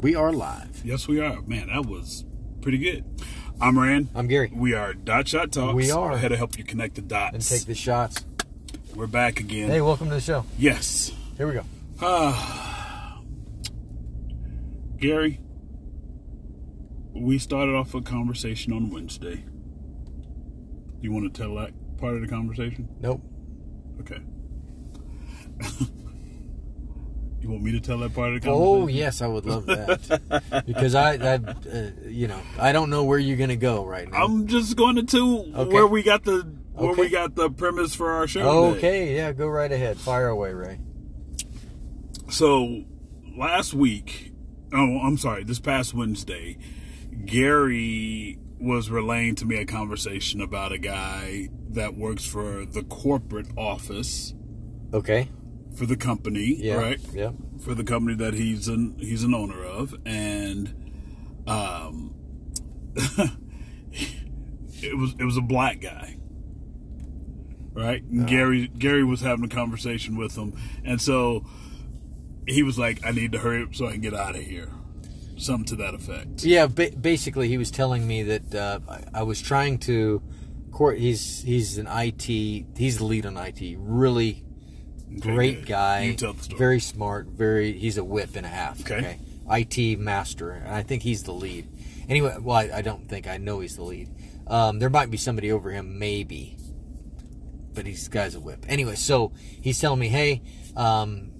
We 0.00 0.14
are 0.14 0.32
live. 0.32 0.80
Yes, 0.82 1.06
we 1.06 1.20
are. 1.20 1.42
Man, 1.42 1.66
that 1.66 1.84
was 1.84 2.24
pretty 2.62 2.78
good. 2.78 3.04
I'm 3.60 3.78
Rand. 3.78 4.08
I'm 4.14 4.28
Gary. 4.28 4.50
We 4.50 4.72
are 4.72 4.94
Dot 4.94 5.28
Shot 5.28 5.52
Talks. 5.52 5.74
We 5.74 5.90
are. 5.90 6.16
Here 6.16 6.30
to 6.30 6.38
help 6.38 6.56
you 6.56 6.64
connect 6.64 6.94
the 6.94 7.02
dots. 7.02 7.34
And 7.34 7.46
take 7.46 7.66
the 7.66 7.74
shots. 7.74 8.24
We're 8.94 9.06
back 9.06 9.40
again. 9.40 9.68
Hey, 9.68 9.82
welcome 9.82 10.08
to 10.08 10.14
the 10.14 10.20
show. 10.22 10.46
Yes. 10.56 11.12
Here 11.36 11.46
we 11.46 11.52
go. 11.52 11.64
Ah. 12.00 13.20
Gary, 14.98 15.38
we 17.12 17.38
started 17.38 17.74
off 17.74 17.94
a 17.94 18.00
conversation 18.00 18.72
on 18.72 18.88
Wednesday. 18.88 19.44
You 21.02 21.12
want 21.12 21.30
to 21.30 21.42
tell 21.42 21.56
that 21.56 21.72
part 21.98 22.14
of 22.14 22.22
the 22.22 22.28
conversation? 22.28 22.88
Nope. 23.02 23.20
Okay. 24.00 24.22
you 27.40 27.50
want 27.50 27.62
me 27.62 27.72
to 27.72 27.80
tell 27.80 27.98
that 27.98 28.14
part 28.14 28.34
of 28.34 28.42
the 28.42 28.50
Oh 28.50 28.86
yes, 28.86 29.22
I 29.22 29.26
would 29.26 29.46
love 29.46 29.66
that 29.66 30.62
because 30.66 30.94
I, 30.94 31.14
I 31.14 31.34
uh, 31.34 31.90
you 32.06 32.28
know, 32.28 32.40
I 32.58 32.72
don't 32.72 32.90
know 32.90 33.04
where 33.04 33.18
you're 33.18 33.36
gonna 33.38 33.56
go 33.56 33.84
right 33.84 34.10
now. 34.10 34.24
I'm 34.24 34.46
just 34.46 34.76
going 34.76 35.04
to 35.06 35.44
Okay. 35.56 35.72
where 35.72 35.86
we 35.86 36.02
got 36.02 36.24
the 36.24 36.46
where 36.72 36.90
Okay. 36.92 37.02
we 37.02 37.08
got 37.10 37.34
the 37.34 37.50
premise 37.50 37.94
for 37.94 38.10
our 38.10 38.26
show. 38.26 38.74
okay, 38.76 39.14
yeah, 39.16 39.32
go 39.32 39.46
right 39.48 39.70
ahead. 39.72 39.98
Fire 39.98 40.28
away, 40.28 40.52
Ray. 40.52 40.78
So 42.30 42.84
last 43.36 43.74
week, 43.74 44.32
oh, 44.72 44.98
I'm 44.98 45.16
sorry, 45.18 45.44
this 45.44 45.58
past 45.60 45.94
Wednesday, 45.94 46.58
Gary 47.24 48.38
was 48.60 48.90
relaying 48.90 49.34
to 49.36 49.46
me 49.46 49.56
a 49.56 49.64
conversation 49.64 50.40
about 50.40 50.70
a 50.72 50.78
guy 50.78 51.48
that 51.70 51.96
works 51.96 52.24
for 52.26 52.64
the 52.66 52.82
corporate 52.82 53.46
office 53.56 54.34
Okay. 54.92 55.28
For 55.74 55.86
the 55.86 55.96
company, 55.96 56.56
Yeah. 56.58 56.74
right? 56.74 57.00
Yep. 57.12 57.34
For 57.60 57.74
the 57.74 57.84
company 57.84 58.16
that 58.16 58.34
he's 58.34 58.68
an 58.68 58.96
he's 58.98 59.22
an 59.24 59.34
owner 59.34 59.62
of, 59.64 59.94
and 60.04 60.74
um, 61.46 62.14
it 64.82 64.96
was 64.96 65.14
it 65.18 65.24
was 65.24 65.36
a 65.36 65.40
black 65.42 65.80
guy. 65.80 66.16
Right, 67.72 68.02
and 68.02 68.26
Gary 68.26 68.68
Gary 68.76 69.04
was 69.04 69.20
having 69.20 69.44
a 69.44 69.48
conversation 69.48 70.16
with 70.16 70.36
him, 70.36 70.54
and 70.84 71.00
so 71.00 71.46
he 72.46 72.62
was 72.62 72.78
like, 72.78 73.04
"I 73.06 73.12
need 73.12 73.32
to 73.32 73.38
hurry 73.38 73.62
up 73.62 73.74
so 73.74 73.86
I 73.86 73.92
can 73.92 74.00
get 74.00 74.12
out 74.14 74.34
of 74.34 74.42
here," 74.42 74.68
something 75.36 75.66
to 75.66 75.76
that 75.76 75.94
effect. 75.94 76.44
Yeah. 76.44 76.66
Ba- 76.66 76.90
basically, 77.00 77.48
he 77.48 77.58
was 77.58 77.70
telling 77.70 78.06
me 78.06 78.22
that 78.24 78.54
uh, 78.54 78.80
I, 78.88 79.20
I 79.20 79.22
was 79.22 79.40
trying 79.40 79.78
to. 79.80 80.22
Court. 80.72 80.98
He's 80.98 81.42
he's 81.42 81.78
an 81.78 81.86
IT. 81.88 82.22
He's 82.24 82.98
the 82.98 83.04
lead 83.04 83.24
on 83.26 83.36
IT. 83.36 83.60
Really 83.78 84.44
great 85.18 85.66
guy. 85.66 86.02
You 86.02 86.14
tell 86.14 86.32
the 86.32 86.42
story. 86.42 86.58
Very 86.58 86.80
smart. 86.80 87.26
Very. 87.26 87.72
He's 87.72 87.98
a 87.98 88.04
whip 88.04 88.36
and 88.36 88.46
a 88.46 88.50
half. 88.50 88.80
Okay. 88.80 89.18
IT 89.50 89.98
master, 89.98 90.50
and 90.50 90.74
I 90.74 90.82
think 90.82 91.02
he's 91.02 91.24
the 91.24 91.32
lead. 91.32 91.66
Anyway, 92.08 92.36
well, 92.40 92.56
I, 92.56 92.70
I 92.74 92.82
don't 92.82 93.08
think 93.08 93.26
I 93.26 93.36
know 93.36 93.60
he's 93.60 93.76
the 93.76 93.82
lead. 93.82 94.08
Um, 94.46 94.78
there 94.78 94.90
might 94.90 95.10
be 95.10 95.16
somebody 95.16 95.52
over 95.52 95.70
him, 95.70 95.98
maybe, 95.98 96.56
but 97.74 97.86
he's 97.86 98.08
guy's 98.08 98.34
a 98.34 98.40
whip. 98.40 98.64
Anyway, 98.68 98.94
so 98.94 99.32
he's 99.60 99.80
telling 99.80 100.00
me, 100.00 100.08
hey, 100.08 100.42
um, 100.76 101.30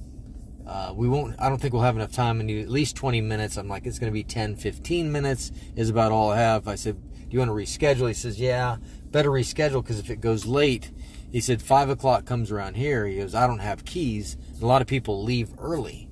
uh, 0.67 0.93
we 0.95 1.09
won't. 1.09 1.35
I 1.41 1.49
don't 1.49 1.61
think 1.61 1.73
we'll 1.73 1.83
have 1.83 1.97
enough 1.97 2.13
time. 2.13 2.41
I 2.41 2.45
need 2.45 2.63
at 2.63 2.69
least 2.69 2.97
20 2.97 3.21
minutes. 3.21 3.57
I'm 3.57 3.69
like, 3.69 3.87
it's 3.87 3.99
going 3.99 4.11
to 4.11 4.15
be 4.15 4.23
10, 4.23 4.57
15 4.57 5.11
minutes 5.11 5.51
is 5.75 5.91
about 5.91 6.13
all 6.13 6.31
I 6.31 6.39
have. 6.39 6.69
I 6.69 6.77
said, 6.77 7.01
do 7.03 7.27
you 7.31 7.39
want 7.39 7.49
to 7.49 7.55
reschedule? 7.55 8.09
He 8.09 8.15
says, 8.15 8.41
yeah, 8.41 8.77
better 9.11 9.31
reschedule 9.31 9.83
because 9.83 9.99
if 9.99 10.11
it 10.11 10.21
goes 10.21 10.47
late, 10.47 10.91
he 11.31 11.41
said 11.41 11.63
five 11.63 11.89
o'clock 11.89 12.25
comes 12.25 12.51
around 12.51 12.75
here. 12.77 13.07
He 13.07 13.17
goes, 13.17 13.35
I 13.35 13.47
don't 13.47 13.59
have 13.61 13.85
keys. 13.85 14.37
A 14.61 14.67
lot 14.67 14.83
of 14.83 14.89
people 14.89 15.23
leave 15.23 15.51
early, 15.59 16.09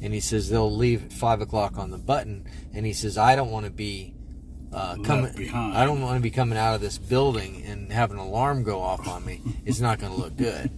and 0.00 0.14
he 0.14 0.20
says 0.20 0.48
they'll 0.48 0.74
leave 0.74 1.04
at 1.06 1.12
five 1.12 1.40
o'clock 1.40 1.76
on 1.76 1.90
the 1.90 1.98
button. 1.98 2.46
And 2.72 2.86
he 2.86 2.92
says, 2.92 3.18
I 3.18 3.36
don't 3.36 3.50
want 3.50 3.66
to 3.66 3.72
be. 3.72 4.14
Uh, 4.72 4.94
coming, 5.02 5.34
behind. 5.34 5.76
I 5.76 5.84
don't 5.84 6.00
want 6.00 6.16
to 6.16 6.22
be 6.22 6.30
coming 6.30 6.56
out 6.56 6.76
of 6.76 6.80
this 6.80 6.96
building 6.96 7.64
and 7.66 7.90
have 7.92 8.12
an 8.12 8.18
alarm 8.18 8.62
go 8.62 8.80
off 8.80 9.08
on 9.08 9.24
me. 9.24 9.40
It's 9.66 9.80
not 9.80 9.98
going 9.98 10.12
to 10.12 10.18
look 10.18 10.36
good. 10.36 10.70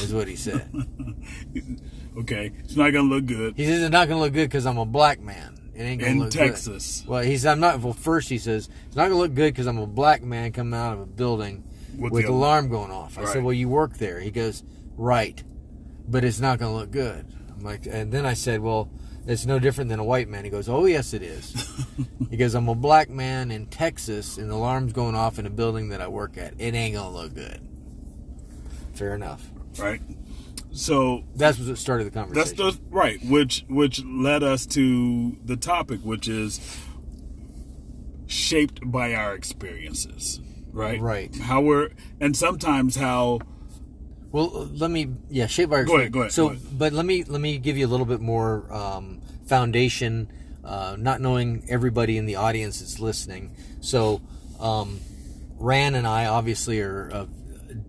Is 0.00 0.14
what 0.14 0.28
he 0.28 0.36
said. 0.36 0.70
Okay, 2.14 2.52
it's 2.58 2.76
not 2.76 2.90
gonna 2.92 3.08
look 3.08 3.24
good 3.24 3.54
He 3.56 3.64
says 3.64 3.80
it's 3.84 3.90
not 3.90 4.06
going 4.06 4.18
to 4.18 4.24
look 4.24 4.34
good 4.34 4.48
because 4.50 4.66
I'm 4.66 4.76
a 4.76 4.84
black 4.84 5.20
man. 5.20 5.58
It 5.74 5.80
ain't 5.82 6.00
going 6.00 6.12
to 6.12 6.18
in 6.18 6.24
look 6.24 6.30
Texas. 6.30 7.00
good. 7.00 7.08
Well, 7.08 7.22
he's 7.22 7.46
I'm 7.46 7.58
not. 7.58 7.80
Well, 7.80 7.94
first 7.94 8.28
he 8.28 8.36
says 8.36 8.68
it's 8.86 8.96
not 8.96 9.04
going 9.08 9.12
to 9.12 9.18
look 9.18 9.34
good 9.34 9.54
because 9.54 9.66
I'm 9.66 9.78
a 9.78 9.86
black 9.86 10.22
man 10.22 10.52
coming 10.52 10.78
out 10.78 10.92
of 10.92 11.00
a 11.00 11.06
building 11.06 11.64
With 11.98 12.12
with, 12.12 12.24
the 12.26 12.30
alarm 12.32 12.68
going 12.68 12.90
off. 12.90 13.18
I 13.18 13.22
Right. 13.22 13.32
said, 13.32 13.44
well, 13.44 13.52
you 13.52 13.68
work 13.68 13.98
there. 13.98 14.20
He 14.20 14.30
goes, 14.30 14.62
right, 14.96 15.42
but 16.08 16.24
it's 16.24 16.40
not 16.40 16.58
going 16.58 16.72
to 16.72 16.78
look 16.78 16.90
good. 16.90 17.26
I'm 17.54 17.62
like, 17.62 17.86
and 17.86 18.10
then 18.12 18.24
I 18.26 18.34
said, 18.34 18.60
well, 18.60 18.90
it's 19.26 19.46
no 19.46 19.58
different 19.58 19.88
than 19.90 20.00
a 20.00 20.04
white 20.04 20.28
man. 20.28 20.44
He 20.44 20.50
goes, 20.50 20.68
oh 20.68 20.84
yes, 20.86 21.12
it 21.14 21.22
is. 21.22 21.54
he 22.30 22.36
goes, 22.36 22.54
I'm 22.54 22.68
a 22.68 22.74
black 22.74 23.08
man 23.08 23.50
in 23.50 23.66
Texas, 23.66 24.36
and 24.38 24.50
the 24.50 24.54
alarm's 24.54 24.92
going 24.92 25.14
off 25.14 25.38
in 25.38 25.46
a 25.46 25.50
building 25.50 25.90
that 25.90 26.00
I 26.00 26.08
work 26.08 26.36
at. 26.36 26.54
It 26.58 26.74
ain't 26.74 26.94
going 26.94 27.12
to 27.12 27.18
look 27.18 27.34
good. 27.34 27.60
Fair 28.94 29.14
enough. 29.14 29.48
right? 29.78 30.00
So 30.72 31.22
That's 31.36 31.58
what 31.58 31.76
started 31.78 32.04
the 32.06 32.10
conversation. 32.10 32.56
that's 32.56 32.76
the 32.76 32.82
right, 32.90 33.22
which 33.24 33.64
which 33.68 34.02
led 34.04 34.42
us 34.42 34.64
to 34.66 35.36
the 35.44 35.56
topic, 35.56 36.00
which 36.02 36.26
is 36.28 36.60
shaped 38.26 38.80
by 38.90 39.14
our 39.14 39.34
experiences, 39.34 40.40
right? 40.72 41.00
Right. 41.00 41.34
How 41.36 41.60
we're 41.60 41.90
and 42.20 42.36
sometimes 42.36 42.96
how 42.96 43.40
Well, 44.30 44.68
let 44.74 44.90
me 44.90 45.08
yeah, 45.30 45.46
shape 45.46 45.70
our 45.72 45.84
Go 45.84 45.96
ahead, 45.98 46.12
go 46.12 46.20
ahead, 46.20 46.32
So, 46.32 46.48
go 46.48 46.54
ahead. 46.54 46.78
but 46.78 46.92
let 46.92 47.04
me 47.06 47.24
let 47.24 47.40
me 47.40 47.58
give 47.58 47.76
you 47.76 47.86
a 47.86 47.90
little 47.90 48.06
bit 48.06 48.20
more 48.20 48.72
um, 48.72 49.20
foundation. 49.46 50.28
Uh, 50.64 50.94
not 50.98 51.20
knowing 51.20 51.64
everybody 51.68 52.16
in 52.16 52.24
the 52.24 52.36
audience 52.36 52.80
is 52.80 53.00
listening, 53.00 53.54
so 53.80 54.20
um, 54.60 55.00
Rand 55.58 55.96
and 55.96 56.06
I 56.06 56.26
obviously 56.26 56.80
are 56.80 57.08
of 57.08 57.28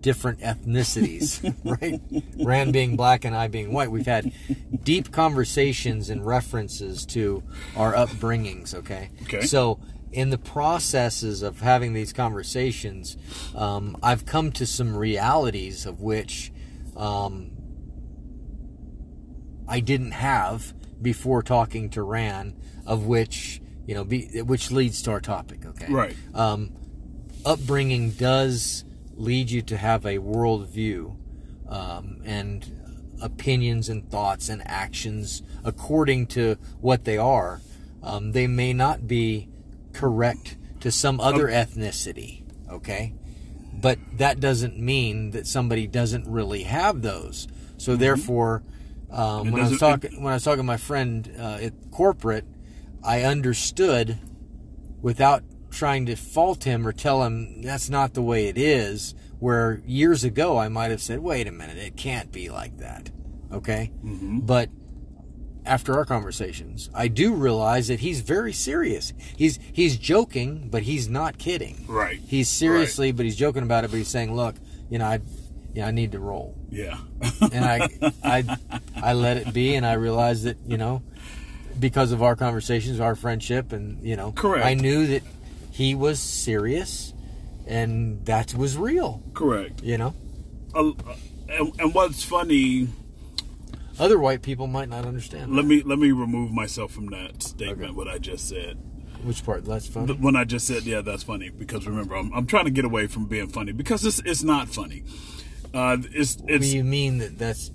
different 0.02 0.40
ethnicities, 0.40 1.40
right? 1.64 2.00
Rand 2.44 2.72
being 2.72 2.96
black 2.96 3.24
and 3.24 3.34
I 3.36 3.46
being 3.46 3.72
white. 3.72 3.90
We've 3.92 4.04
had 4.06 4.32
deep 4.82 5.12
conversations 5.12 6.10
and 6.10 6.26
references 6.26 7.06
to 7.06 7.44
our 7.76 7.92
upbringings. 7.92 8.74
Okay, 8.74 9.10
Okay. 9.22 9.42
so 9.42 9.78
in 10.14 10.30
the 10.30 10.38
processes 10.38 11.42
of 11.42 11.60
having 11.60 11.92
these 11.92 12.12
conversations, 12.12 13.16
um, 13.56 13.96
I've 14.00 14.24
come 14.24 14.52
to 14.52 14.64
some 14.64 14.96
realities 14.96 15.86
of 15.86 16.00
which 16.00 16.52
um, 16.96 17.50
I 19.68 19.80
didn't 19.80 20.12
have 20.12 20.72
before 21.02 21.42
talking 21.42 21.90
to 21.90 22.02
Rand, 22.02 22.56
of 22.86 23.06
which 23.06 23.60
you 23.86 23.94
know, 23.94 24.04
be, 24.04 24.42
which 24.42 24.70
leads 24.70 25.02
to 25.02 25.10
our 25.10 25.20
topic. 25.20 25.66
Okay, 25.66 25.92
Right. 25.92 26.16
Um, 26.32 26.72
upbringing 27.44 28.10
does 28.12 28.84
lead 29.16 29.50
you 29.50 29.62
to 29.62 29.76
have 29.76 30.06
a 30.06 30.18
worldview 30.18 31.16
um, 31.68 32.22
and 32.24 33.16
opinions 33.20 33.88
and 33.88 34.08
thoughts 34.10 34.48
and 34.48 34.62
actions 34.64 35.42
according 35.64 36.28
to 36.28 36.56
what 36.80 37.04
they 37.04 37.18
are. 37.18 37.60
Um, 38.02 38.32
they 38.32 38.46
may 38.46 38.72
not 38.72 39.08
be 39.08 39.48
correct 39.94 40.56
to 40.80 40.90
some 40.90 41.20
other 41.20 41.46
ethnicity. 41.46 42.42
Okay, 42.70 43.14
but 43.72 43.98
that 44.18 44.40
doesn't 44.40 44.78
mean 44.78 45.30
that 45.30 45.46
somebody 45.46 45.86
doesn't 45.86 46.26
really 46.26 46.64
have 46.64 47.02
those. 47.02 47.48
So 47.76 47.96
therefore, 47.96 48.62
um, 49.10 49.50
when 49.50 49.62
I 49.62 49.68
was 49.68 49.78
talking 49.78 50.22
when 50.22 50.32
I 50.32 50.36
was 50.36 50.44
talking 50.44 50.58
to 50.58 50.64
my 50.64 50.76
friend 50.76 51.30
uh, 51.38 51.58
at 51.60 51.72
corporate, 51.90 52.44
I 53.02 53.22
understood 53.22 54.18
without 55.02 55.42
trying 55.70 56.06
to 56.06 56.16
fault 56.16 56.64
him 56.64 56.86
or 56.86 56.92
tell 56.92 57.22
him 57.24 57.62
that's 57.62 57.90
not 57.90 58.14
the 58.14 58.22
way 58.22 58.46
it 58.46 58.56
is. 58.58 59.14
Where 59.38 59.82
years 59.84 60.24
ago 60.24 60.56
I 60.58 60.68
might 60.68 60.90
have 60.90 61.02
said, 61.02 61.20
"Wait 61.20 61.46
a 61.46 61.52
minute, 61.52 61.76
it 61.78 61.96
can't 61.96 62.32
be 62.32 62.48
like 62.48 62.78
that." 62.78 63.10
Okay, 63.52 63.90
but 64.02 64.68
after 65.66 65.94
our 65.94 66.04
conversations, 66.04 66.90
I 66.94 67.08
do 67.08 67.34
realize 67.34 67.88
that 67.88 68.00
he's 68.00 68.20
very 68.20 68.52
serious. 68.52 69.12
He's 69.36 69.58
he's 69.72 69.96
joking, 69.96 70.68
but 70.70 70.82
he's 70.82 71.08
not 71.08 71.38
kidding. 71.38 71.84
Right. 71.88 72.20
He's 72.26 72.48
seriously, 72.48 73.12
but 73.12 73.24
he's 73.24 73.36
joking 73.36 73.62
about 73.62 73.84
it. 73.84 73.90
But 73.90 73.96
he's 73.98 74.08
saying, 74.08 74.34
"Look, 74.34 74.56
you 74.90 74.98
know, 74.98 75.06
I, 75.06 75.20
you 75.74 75.82
know, 75.82 75.88
I 75.88 75.90
need 75.90 76.12
to 76.12 76.18
roll." 76.20 76.54
yeah. 76.70 76.98
and 77.40 77.64
I, 77.64 77.88
I, 78.22 78.56
I 78.96 79.12
let 79.12 79.36
it 79.36 79.52
be, 79.54 79.74
and 79.74 79.86
I 79.86 79.94
realized 79.94 80.44
that 80.44 80.56
you 80.66 80.76
know, 80.76 81.02
because 81.78 82.12
of 82.12 82.22
our 82.22 82.36
conversations, 82.36 83.00
our 83.00 83.14
friendship, 83.14 83.72
and 83.72 84.02
you 84.02 84.16
know, 84.16 84.32
Correct. 84.32 84.66
I 84.66 84.74
knew 84.74 85.06
that 85.06 85.22
he 85.70 85.94
was 85.94 86.20
serious, 86.20 87.12
and 87.66 88.24
that 88.26 88.54
was 88.54 88.76
real. 88.76 89.22
Correct. 89.32 89.82
You 89.82 89.98
know, 89.98 90.14
Uh, 90.74 90.92
and, 91.48 91.72
and 91.80 91.94
what's 91.94 92.22
funny 92.22 92.88
other 93.98 94.18
white 94.18 94.42
people 94.42 94.66
might 94.66 94.88
not 94.88 95.04
understand. 95.06 95.54
let 95.54 95.64
me 95.64 95.82
let 95.82 95.98
me 95.98 96.10
remove 96.12 96.52
myself 96.52 96.92
from 96.92 97.06
that 97.06 97.42
statement 97.42 97.82
Okay. 97.82 97.92
what 97.92 98.08
i 98.08 98.18
just 98.18 98.48
said 98.48 98.76
Which 99.24 99.44
part? 99.44 99.64
That's 99.64 99.86
funny. 99.86 100.06
But 100.06 100.20
when 100.20 100.36
i 100.36 100.44
just 100.44 100.66
said 100.66 100.82
yeah 100.84 101.00
that's 101.00 101.22
funny 101.22 101.50
because 101.50 101.86
remember 101.86 102.14
i'm, 102.16 102.32
I'm 102.32 102.46
trying 102.46 102.64
to 102.66 102.70
get 102.70 102.84
away 102.84 103.06
from 103.06 103.26
being 103.26 103.48
funny 103.48 103.72
because 103.72 104.04
it's, 104.04 104.20
it's 104.24 104.42
not 104.42 104.68
funny 104.68 105.04
uh, 105.72 105.96
it's 106.12 106.36
What 106.36 106.60
do 106.60 106.76
you 106.76 106.84
mean 106.84 107.18
that 107.18 107.36
that's 107.38 107.70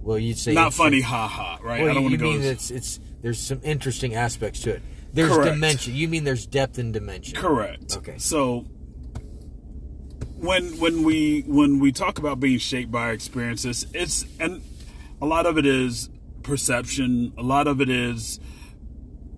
Well, 0.00 0.18
you'd 0.18 0.38
say 0.38 0.54
Not 0.54 0.72
funny, 0.72 1.02
ha 1.02 1.28
ha. 1.28 1.58
Right? 1.62 1.82
Well, 1.82 1.90
I 1.90 1.94
don't 1.94 2.02
you 2.04 2.08
want 2.08 2.12
to 2.12 2.16
go. 2.18 2.30
mean 2.32 2.42
it's 2.42 2.70
it's 2.70 2.98
there's 3.20 3.38
some 3.38 3.60
interesting 3.62 4.14
aspects 4.14 4.60
to 4.60 4.70
it. 4.76 4.82
There's 5.12 5.30
Correct. 5.30 5.52
dimension. 5.52 5.94
You 5.94 6.08
mean 6.08 6.24
there's 6.24 6.46
depth 6.46 6.78
and 6.78 6.90
dimension. 6.92 7.36
Correct. 7.36 7.98
Okay. 7.98 8.16
So 8.16 8.64
when 10.36 10.78
when 10.80 11.02
we 11.04 11.42
when 11.46 11.78
we 11.78 11.92
talk 11.92 12.18
about 12.18 12.40
being 12.40 12.58
shaped 12.58 12.90
by 12.90 13.02
our 13.02 13.12
experiences, 13.12 13.86
it's 13.92 14.24
and 14.40 14.62
a 15.22 15.26
lot 15.26 15.46
of 15.46 15.56
it 15.56 15.64
is 15.64 16.10
perception. 16.42 17.32
A 17.38 17.42
lot 17.42 17.68
of 17.68 17.80
it 17.80 17.88
is 17.88 18.40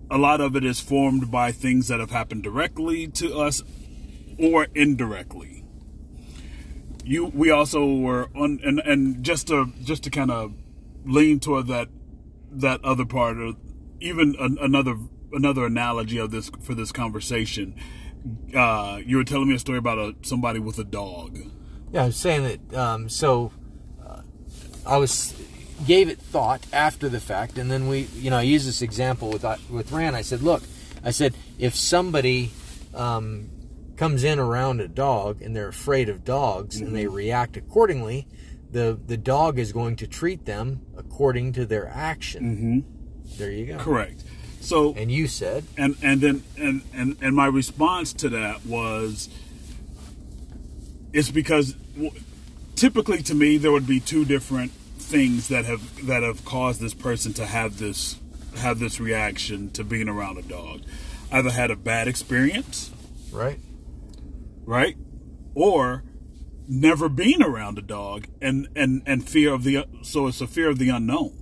a 0.09 0.17
lot 0.17 0.41
of 0.41 0.55
it 0.55 0.65
is 0.65 0.79
formed 0.79 1.31
by 1.31 1.51
things 1.51 1.87
that 1.87 1.99
have 1.99 2.11
happened 2.11 2.43
directly 2.43 3.07
to 3.07 3.37
us 3.37 3.63
or 4.39 4.67
indirectly. 4.73 5.63
You 7.03 7.27
we 7.27 7.51
also 7.51 7.85
were 7.85 8.29
on 8.35 8.59
and 8.63 8.79
and 8.79 9.23
just 9.23 9.47
to 9.47 9.71
just 9.83 10.03
to 10.03 10.09
kind 10.09 10.31
of 10.31 10.55
lean 11.05 11.39
toward 11.39 11.67
that 11.67 11.89
that 12.51 12.83
other 12.83 13.05
part 13.05 13.37
of 13.37 13.55
even 13.99 14.35
an, 14.39 14.57
another 14.59 14.97
another 15.31 15.65
analogy 15.65 16.17
of 16.17 16.31
this 16.31 16.49
for 16.61 16.73
this 16.73 16.91
conversation. 16.91 17.75
Uh, 18.55 18.99
you 19.05 19.17
were 19.17 19.23
telling 19.23 19.49
me 19.49 19.53
a 19.53 19.59
story 19.59 19.77
about 19.77 19.99
a 19.99 20.15
somebody 20.23 20.57
with 20.57 20.79
a 20.79 20.83
dog. 20.83 21.37
Yeah, 21.91 22.05
I'm 22.05 22.11
saying 22.11 22.43
that. 22.43 22.75
Um, 22.75 23.07
so 23.07 23.51
uh, 24.03 24.21
I 24.83 24.97
was 24.97 25.35
gave 25.85 26.09
it 26.09 26.19
thought 26.19 26.65
after 26.71 27.09
the 27.09 27.19
fact, 27.19 27.57
and 27.57 27.69
then 27.69 27.87
we, 27.87 28.07
you 28.15 28.29
know, 28.29 28.37
I 28.37 28.43
used 28.43 28.67
this 28.67 28.81
example 28.81 29.29
with 29.29 29.43
uh, 29.43 29.57
with 29.69 29.91
Rand. 29.91 30.15
I 30.15 30.21
said, 30.21 30.41
look, 30.41 30.63
I 31.03 31.11
said 31.11 31.35
if 31.59 31.75
somebody 31.75 32.51
um, 32.93 33.49
comes 33.97 34.23
in 34.23 34.39
around 34.39 34.81
a 34.81 34.87
dog 34.87 35.41
and 35.41 35.55
they're 35.55 35.67
afraid 35.67 36.09
of 36.09 36.23
dogs 36.23 36.79
and 36.79 36.95
they 36.95 37.07
react 37.07 37.57
accordingly, 37.57 38.27
the 38.71 38.99
the 39.05 39.17
dog 39.17 39.59
is 39.59 39.71
going 39.71 39.95
to 39.97 40.07
treat 40.07 40.45
them 40.45 40.81
according 40.97 41.53
to 41.53 41.65
their 41.65 41.87
action. 41.87 42.83
Mm-hmm. 42.83 43.37
There 43.37 43.51
you 43.51 43.65
go. 43.67 43.77
Correct. 43.77 44.23
So 44.61 44.95
And 44.97 45.11
you 45.11 45.27
said, 45.27 45.63
and 45.77 45.95
and 46.01 46.21
then 46.21 46.43
and 46.57 46.81
and 46.93 47.17
and 47.21 47.35
my 47.35 47.45
response 47.45 48.13
to 48.13 48.29
that 48.29 48.65
was 48.65 49.29
it's 51.13 51.29
because 51.29 51.75
typically 52.75 53.21
to 53.23 53.35
me 53.35 53.57
there 53.57 53.71
would 53.71 53.87
be 53.87 53.99
two 53.99 54.25
different 54.25 54.71
things 55.05 55.47
that 55.47 55.65
have 55.65 56.05
that 56.07 56.23
have 56.23 56.43
caused 56.45 56.81
this 56.81 56.93
person 56.93 57.33
to 57.33 57.45
have 57.45 57.77
this 57.79 58.19
have 58.57 58.79
this 58.79 58.99
reaction 58.99 59.69
to 59.71 59.83
being 59.83 60.09
around 60.09 60.37
a 60.37 60.41
dog. 60.41 60.81
Either 61.31 61.51
had 61.51 61.71
a 61.71 61.75
bad 61.75 62.07
experience 62.07 62.91
right? 63.35 63.59
right? 64.65 64.95
Or 65.53 66.03
never 66.67 67.09
being 67.09 67.43
around 67.43 67.77
a 67.77 67.81
dog 67.81 68.27
and 68.41 68.67
and 68.75 69.03
and 69.05 69.27
fear 69.27 69.53
of 69.53 69.63
the 69.63 69.85
so 70.01 70.27
it's 70.27 70.41
a 70.41 70.47
fear 70.47 70.69
of 70.69 70.79
the 70.79 70.89
unknown. 70.89 71.41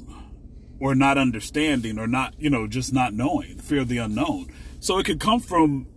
Or 0.80 0.96
not 0.96 1.18
understanding 1.18 1.98
or 1.98 2.08
not 2.08 2.36
you 2.38 2.50
know 2.50 2.68
just 2.68 2.92
not 2.94 3.14
knowing. 3.14 3.60
Fear 3.60 3.82
of 3.82 3.88
the 3.88 4.00
unknown. 4.00 4.48
So 4.80 5.00
it 5.00 5.06
could 5.06 5.20
come 5.20 5.40
from 5.40 5.88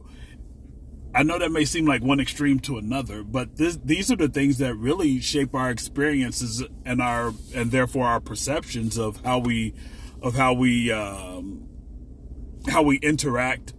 i 1.17 1.23
know 1.23 1.39
that 1.39 1.51
may 1.51 1.65
seem 1.65 1.87
like 1.87 2.03
one 2.03 2.21
extreme 2.21 2.61
to 2.61 2.79
another 2.79 3.23
but 3.25 3.57
this, 3.57 3.79
these 3.85 4.11
are 4.13 4.17
the 4.17 4.29
things 4.29 4.59
that 4.59 4.75
really 4.77 5.19
shape 5.21 5.55
our 5.55 5.71
experiences 5.71 6.63
and 6.85 7.01
our 7.01 7.33
and 7.55 7.71
therefore 7.71 8.07
our 8.07 8.21
perceptions 8.21 8.97
of 8.99 9.21
how 9.25 9.39
we 9.39 9.75
of 10.23 10.35
how 10.35 10.53
we 10.53 10.93
um 10.93 11.67
how 12.69 12.83
we 12.83 12.97
interact 12.99 13.73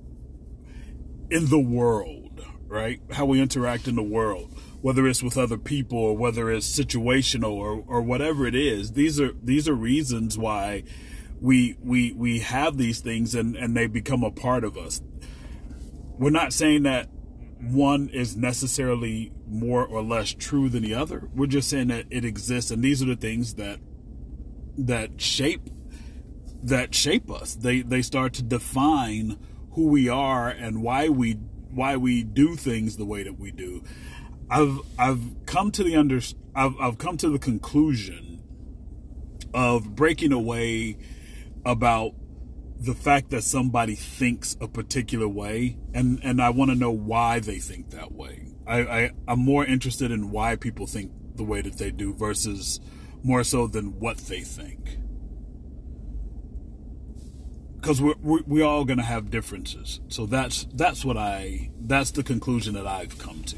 in 1.30 1.50
the 1.50 1.60
world, 1.60 2.45
right? 2.68 3.01
How 3.12 3.25
we 3.25 3.42
interact 3.42 3.88
in 3.88 3.95
the 3.95 4.04
world, 4.04 4.57
whether 4.81 5.07
it's 5.07 5.24
with 5.24 5.38
other 5.38 5.57
people 5.57 5.98
or 5.98 6.18
whether 6.18 6.51
it's 6.51 6.68
situational 6.68 7.51
or, 7.51 7.84
or 7.88 8.01
whatever 8.01 8.45
it 8.48 8.56
is. 8.56 8.94
These 8.94 9.19
are 9.19 9.34
these 9.44 9.68
are 9.68 9.74
reasons 9.74 10.38
why 10.38 10.84
we 11.39 11.78
we 11.81 12.13
we 12.13 12.39
have 12.39 12.78
these 12.78 13.00
things 13.00 13.36
and, 13.36 13.56
and 13.56 13.75
they 13.75 13.88
become 13.88 14.24
a 14.24 14.31
part 14.31 14.63
of 14.63 14.78
us. 14.78 15.01
We're 16.18 16.30
not 16.30 16.54
saying 16.54 16.84
that 16.84 17.10
one 17.59 18.09
is 18.09 18.38
necessarily 18.38 19.31
more 19.48 19.86
or 19.86 20.04
less 20.04 20.33
true 20.33 20.69
than 20.69 20.83
the 20.83 20.94
other. 20.94 21.30
We're 21.33 21.48
just 21.48 21.69
saying 21.69 21.88
that 21.88 22.06
it 22.09 22.24
exists 22.25 22.71
and 22.71 22.83
these 22.83 23.01
are 23.01 23.06
the 23.07 23.15
things 23.15 23.56
that 23.56 23.80
that 24.77 25.19
shape 25.19 25.69
that 26.63 26.94
shape 26.94 27.31
us. 27.31 27.56
They 27.56 27.81
they 27.81 28.01
start 28.01 28.33
to 28.33 28.44
define 28.44 29.38
who 29.71 29.88
we 29.88 30.09
are 30.09 30.50
and 30.50 30.81
why 30.81 31.09
we 31.09 31.33
why 31.33 31.98
we 31.98 32.24
do 32.24 32.56
things 32.56 32.98
the 32.98 33.06
way 33.06 33.24
that 33.24 33.39
we 33.39 33.51
do. 33.51 33.83
I've 34.50 34.80
I've 34.98 35.45
come 35.45 35.71
to 35.71 35.83
the 35.83 35.95
under 35.95 36.19
I've 36.56 36.80
I've 36.80 36.98
come 36.98 37.18
to 37.18 37.30
the 37.30 37.39
conclusion 37.39 38.44
of 39.53 39.95
breaking 39.95 40.31
away 40.31 40.98
about 41.65 42.13
the 42.79 42.94
fact 42.94 43.29
that 43.31 43.44
somebody 43.44 43.95
thinks 43.95 44.56
a 44.62 44.68
particular 44.68 45.27
way 45.27 45.77
and 45.94 46.19
and 46.24 46.41
I 46.41 46.50
want 46.50 46.71
to 46.71 46.75
know 46.75 46.91
why 46.91 47.39
they 47.39 47.59
think 47.59 47.89
that 47.89 48.12
way. 48.12 48.47
I, 48.65 48.79
I 48.79 49.12
I'm 49.27 49.39
more 49.39 49.65
interested 49.65 50.12
in 50.12 50.31
why 50.31 50.56
people 50.56 50.88
think 50.88 51.12
the 51.35 51.44
way 51.44 51.62
that 51.62 51.77
they 51.77 51.91
do 51.91 52.13
versus 52.13 52.79
more 53.24 53.44
so 53.44 53.68
than 53.68 54.00
what 54.00 54.18
they 54.18 54.41
think 54.41 55.00
because 57.88 58.01
we're, 58.01 58.15
we're 58.21 58.44
we 58.45 58.62
all 58.62 58.85
to 58.85 59.01
have 59.01 59.29
differences. 59.29 60.01
So 60.09 60.25
that's 60.25 60.68
that's 60.74 61.06
what 61.06 61.15
I 61.15 61.71
that's 61.79 62.12
the 62.12 62.24
conclusion 62.24 62.74
that 62.74 62.85
I've 62.85 63.18
come 63.18 63.44
to, 63.44 63.57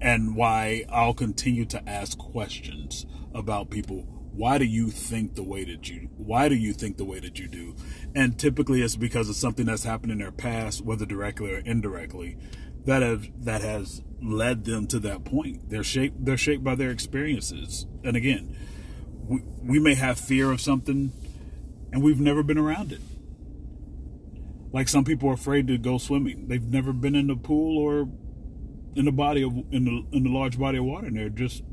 and 0.00 0.36
why 0.36 0.84
I'll 0.90 1.14
continue 1.14 1.64
to 1.66 1.88
ask 1.88 2.18
questions 2.18 3.06
about 3.34 3.70
people. 3.70 4.17
Why 4.38 4.56
do 4.58 4.64
you 4.64 4.90
think 4.90 5.34
the 5.34 5.42
way 5.42 5.64
that 5.64 5.90
you? 5.90 6.10
Why 6.16 6.48
do 6.48 6.54
you 6.54 6.72
think 6.72 6.96
the 6.96 7.04
way 7.04 7.18
that 7.18 7.40
you 7.40 7.48
do? 7.48 7.74
And 8.14 8.38
typically, 8.38 8.82
it's 8.82 8.94
because 8.94 9.28
of 9.28 9.34
something 9.34 9.66
that's 9.66 9.82
happened 9.82 10.12
in 10.12 10.18
their 10.18 10.30
past, 10.30 10.84
whether 10.84 11.04
directly 11.04 11.52
or 11.52 11.58
indirectly, 11.58 12.36
that 12.86 13.02
have 13.02 13.26
that 13.44 13.62
has 13.62 14.00
led 14.22 14.64
them 14.64 14.86
to 14.86 15.00
that 15.00 15.24
point. 15.24 15.70
They're 15.70 15.82
shaped. 15.82 16.24
They're 16.24 16.36
shaped 16.36 16.62
by 16.62 16.76
their 16.76 16.92
experiences. 16.92 17.86
And 18.04 18.16
again, 18.16 18.56
we, 19.28 19.42
we 19.60 19.80
may 19.80 19.96
have 19.96 20.20
fear 20.20 20.52
of 20.52 20.60
something 20.60 21.12
and 21.92 22.00
we've 22.00 22.20
never 22.20 22.44
been 22.44 22.58
around 22.58 22.92
it. 22.92 23.00
Like 24.72 24.88
some 24.88 25.04
people 25.04 25.30
are 25.30 25.34
afraid 25.34 25.66
to 25.66 25.78
go 25.78 25.98
swimming. 25.98 26.46
They've 26.46 26.62
never 26.62 26.92
been 26.92 27.16
in 27.16 27.26
the 27.26 27.34
pool 27.34 27.76
or 27.76 28.08
in 28.94 29.04
the 29.04 29.12
body 29.12 29.42
of 29.42 29.52
in 29.72 29.84
the 29.84 30.06
in 30.16 30.22
the 30.22 30.30
large 30.30 30.60
body 30.60 30.78
of 30.78 30.84
water, 30.84 31.08
and 31.08 31.16
they're 31.16 31.28
just 31.28 31.64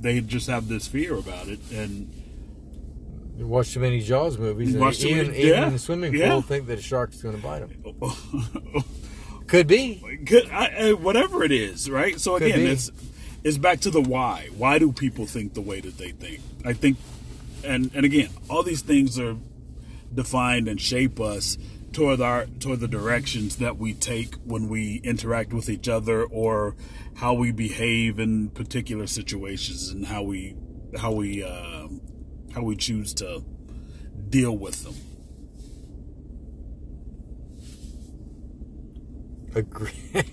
they 0.00 0.20
just 0.20 0.46
have 0.48 0.68
this 0.68 0.86
fear 0.86 1.14
about 1.16 1.48
it. 1.48 1.60
And 1.72 2.08
You 3.36 3.46
watch 3.46 3.72
too 3.72 3.80
many 3.80 4.00
Jaws 4.00 4.38
movies, 4.38 4.72
and 4.74 4.80
Watch 4.80 4.98
too 4.98 5.08
even, 5.08 5.26
many- 5.28 5.38
even 5.38 5.50
yeah, 5.50 5.66
in 5.66 5.72
the 5.72 5.78
swimming 5.78 6.14
yeah. 6.14 6.30
pool, 6.30 6.42
think 6.42 6.66
that 6.66 6.78
a 6.78 6.82
shark's 6.82 7.22
going 7.22 7.36
to 7.36 7.42
bite 7.42 7.60
them. 7.60 7.94
Oh, 8.02 8.84
could 9.46 9.66
be. 9.66 10.02
I- 10.52 10.88
I- 10.88 10.92
whatever 10.92 11.42
it 11.42 11.52
is, 11.52 11.88
right? 11.90 12.20
So 12.20 12.34
Could 12.38 12.48
again, 12.48 12.58
be. 12.60 12.66
it's 12.66 12.90
it's 13.44 13.56
back 13.58 13.80
to 13.80 13.90
the 13.90 14.00
why. 14.02 14.48
Why 14.56 14.78
do 14.78 14.92
people 14.92 15.24
think 15.26 15.54
the 15.54 15.62
way 15.62 15.80
that 15.80 15.96
they 15.96 16.10
think? 16.10 16.40
I 16.64 16.72
think, 16.74 16.98
and 17.64 17.90
and 17.94 18.04
again, 18.04 18.28
all 18.50 18.62
these 18.62 18.82
things 18.82 19.18
are 19.18 19.36
defined 20.14 20.68
and 20.68 20.78
shape 20.80 21.18
us 21.20 21.56
toward 21.92 22.20
our 22.20 22.46
toward 22.60 22.80
the 22.80 22.88
directions 22.88 23.56
that 23.56 23.76
we 23.78 23.94
take 23.94 24.34
when 24.44 24.68
we 24.68 25.00
interact 25.04 25.52
with 25.52 25.68
each 25.68 25.88
other 25.88 26.24
or 26.24 26.76
how 27.16 27.34
we 27.34 27.50
behave 27.50 28.18
in 28.18 28.50
particular 28.50 29.06
situations 29.06 29.88
and 29.90 30.06
how 30.06 30.22
we 30.22 30.56
how 30.98 31.12
we 31.12 31.42
uh, 31.42 31.88
how 32.54 32.62
we 32.62 32.76
choose 32.76 33.12
to 33.14 33.44
deal 34.28 34.56
with 34.56 34.84
them. 34.84 34.94
Agreed. 39.54 40.24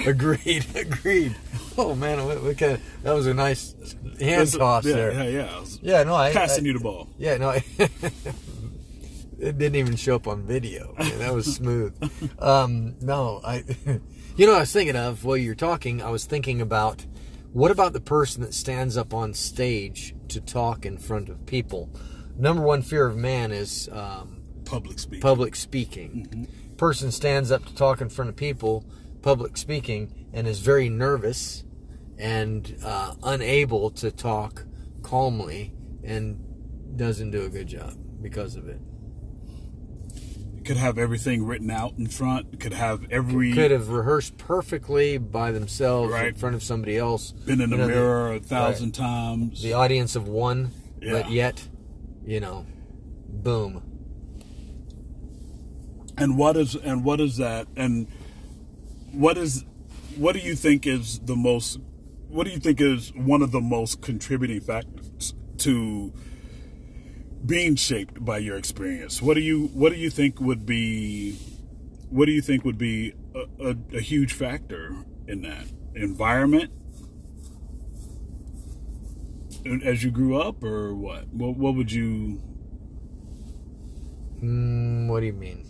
agreed. 0.06 0.66
Agreed. 0.74 1.36
Oh 1.78 1.94
man, 1.94 2.26
we, 2.26 2.36
we 2.48 2.54
kinda, 2.54 2.80
that 3.02 3.12
was 3.12 3.26
a 3.26 3.34
nice 3.34 3.74
hand 4.18 4.52
toss 4.52 4.84
yeah, 4.84 4.94
there. 4.94 5.12
Yeah, 5.12 5.22
yeah. 5.28 5.64
Yeah, 5.82 6.02
no, 6.04 6.14
I 6.14 6.32
passing 6.32 6.64
I- 6.64 6.68
you 6.68 6.72
the 6.74 6.80
ball. 6.80 7.08
Yeah, 7.18 7.36
no, 7.36 7.50
I, 7.50 7.64
it 9.38 9.58
didn't 9.58 9.76
even 9.76 9.96
show 9.96 10.16
up 10.16 10.26
on 10.26 10.42
video. 10.42 10.94
Man, 10.98 11.18
that 11.18 11.34
was 11.34 11.54
smooth. 11.54 11.94
Um, 12.38 12.96
no, 13.00 13.40
I, 13.44 13.64
you 14.36 14.46
know, 14.46 14.52
what 14.52 14.58
I 14.58 14.60
was 14.60 14.72
thinking 14.72 14.96
of 14.96 15.24
while 15.24 15.36
you're 15.36 15.54
talking. 15.54 16.02
I 16.02 16.10
was 16.10 16.24
thinking 16.24 16.60
about 16.60 17.04
what 17.52 17.70
about 17.70 17.92
the 17.92 18.00
person 18.00 18.42
that 18.42 18.54
stands 18.54 18.96
up 18.96 19.14
on 19.14 19.32
stage 19.34 20.14
to 20.28 20.40
talk 20.40 20.84
in 20.84 20.98
front 20.98 21.28
of 21.28 21.46
people? 21.46 21.90
Number 22.36 22.62
one 22.62 22.82
fear 22.82 23.06
of 23.06 23.16
man 23.16 23.50
is 23.52 23.88
um, 23.92 24.42
Public 24.66 24.98
speaking. 24.98 25.20
public 25.22 25.56
speaking. 25.56 26.48
Person 26.76 27.10
stands 27.10 27.50
up 27.50 27.64
to 27.64 27.74
talk 27.74 28.00
in 28.00 28.08
front 28.10 28.28
of 28.28 28.36
people, 28.36 28.84
public 29.22 29.56
speaking, 29.56 30.28
and 30.32 30.46
is 30.46 30.60
very 30.60 30.88
nervous 30.90 31.64
and 32.18 32.76
uh, 32.84 33.14
unable 33.22 33.90
to 33.90 34.10
talk 34.10 34.64
calmly 35.02 35.72
and 36.04 36.42
doesn't 36.96 37.30
do 37.30 37.44
a 37.44 37.48
good 37.48 37.68
job 37.68 37.94
because 38.20 38.56
of 38.56 38.68
it. 38.68 38.80
Could 40.66 40.76
have 40.76 40.98
everything 40.98 41.46
written 41.46 41.70
out 41.70 41.94
in 41.96 42.08
front. 42.08 42.58
Could 42.58 42.72
have 42.72 43.10
every 43.10 43.52
Could 43.52 43.70
have 43.70 43.88
rehearsed 43.88 44.36
perfectly 44.36 45.16
by 45.16 45.52
themselves 45.52 46.12
in 46.12 46.34
front 46.34 46.56
of 46.56 46.62
somebody 46.62 46.98
else. 46.98 47.30
been 47.30 47.60
in 47.60 47.70
the 47.70 47.76
You 47.76 47.82
know, 47.82 47.88
mirror 47.88 48.32
a 48.34 48.40
thousand 48.40 48.98
right. 48.98 49.08
times. 49.08 49.62
The 49.62 49.72
audience 49.72 50.16
of 50.16 50.26
one, 50.26 50.72
but 51.00 51.30
yet, 51.30 51.66
you 52.24 52.40
know, 52.40 52.66
boom. 53.28 53.82
And 56.18 56.36
what 56.36 56.56
is 56.56 56.74
and 56.74 57.04
what 57.04 57.20
is 57.20 57.36
that? 57.36 57.68
And 57.76 58.08
what 59.12 59.38
is 59.38 59.64
what 60.16 60.32
do 60.34 60.40
you 60.40 60.56
think 60.56 60.86
is 60.86 61.20
the 61.20 61.36
most? 61.36 61.78
What 62.28 62.44
do 62.44 62.50
you 62.50 62.58
think 62.58 62.80
is 62.80 63.12
one 63.14 63.40
of 63.40 63.52
the 63.52 63.60
most 63.60 64.02
contributing 64.02 64.60
factors 64.60 65.34
to 65.58 66.12
being 67.44 67.76
shaped 67.76 68.24
by 68.24 68.38
your 68.38 68.56
experience? 68.56 69.20
What 69.20 69.34
do 69.34 69.40
you 69.40 69.66
What 69.68 69.92
do 69.92 69.98
you 69.98 70.10
think 70.10 70.40
would 70.40 70.66
be? 70.66 71.32
What 72.10 72.26
do 72.26 72.32
you 72.32 72.42
think 72.42 72.64
would 72.64 72.78
be 72.78 73.14
a, 73.34 73.70
a, 73.70 73.76
a 73.96 74.00
huge 74.00 74.32
factor 74.32 75.04
in 75.26 75.42
that 75.42 75.66
environment? 75.94 76.70
As 79.84 80.04
you 80.04 80.12
grew 80.12 80.40
up, 80.40 80.62
or 80.62 80.94
what? 80.94 81.26
What, 81.28 81.56
what 81.56 81.74
would 81.74 81.90
you? 81.90 82.40
Mm, 84.40 85.08
what 85.08 85.20
do 85.20 85.26
you 85.26 85.32
mean? 85.32 85.66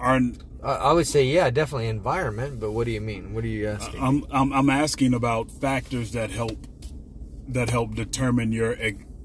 Are 0.00 0.20
I, 0.62 0.72
I 0.72 0.92
would 0.92 1.06
say, 1.06 1.24
yeah, 1.24 1.50
definitely 1.50 1.88
environment. 1.88 2.58
But 2.58 2.72
what 2.72 2.84
do 2.84 2.90
you 2.90 3.00
mean? 3.00 3.32
What 3.34 3.44
are 3.44 3.48
you 3.48 3.68
asking? 3.68 4.02
I'm, 4.02 4.24
I'm 4.30 4.52
I'm 4.52 4.70
asking 4.70 5.14
about 5.14 5.50
factors 5.50 6.12
that 6.12 6.30
help 6.30 6.58
that 7.48 7.70
help 7.70 7.94
determine 7.94 8.52
your 8.52 8.76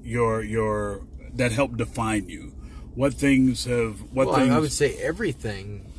your 0.02 0.42
your 0.42 1.06
that 1.34 1.52
help 1.52 1.76
define 1.76 2.28
you. 2.28 2.52
What 2.94 3.14
things 3.14 3.64
have 3.64 4.00
what 4.12 4.26
well, 4.28 4.36
I, 4.36 4.40
things 4.40 4.52
I 4.54 4.58
would 4.58 4.72
say 4.72 4.94
everything 4.96 5.90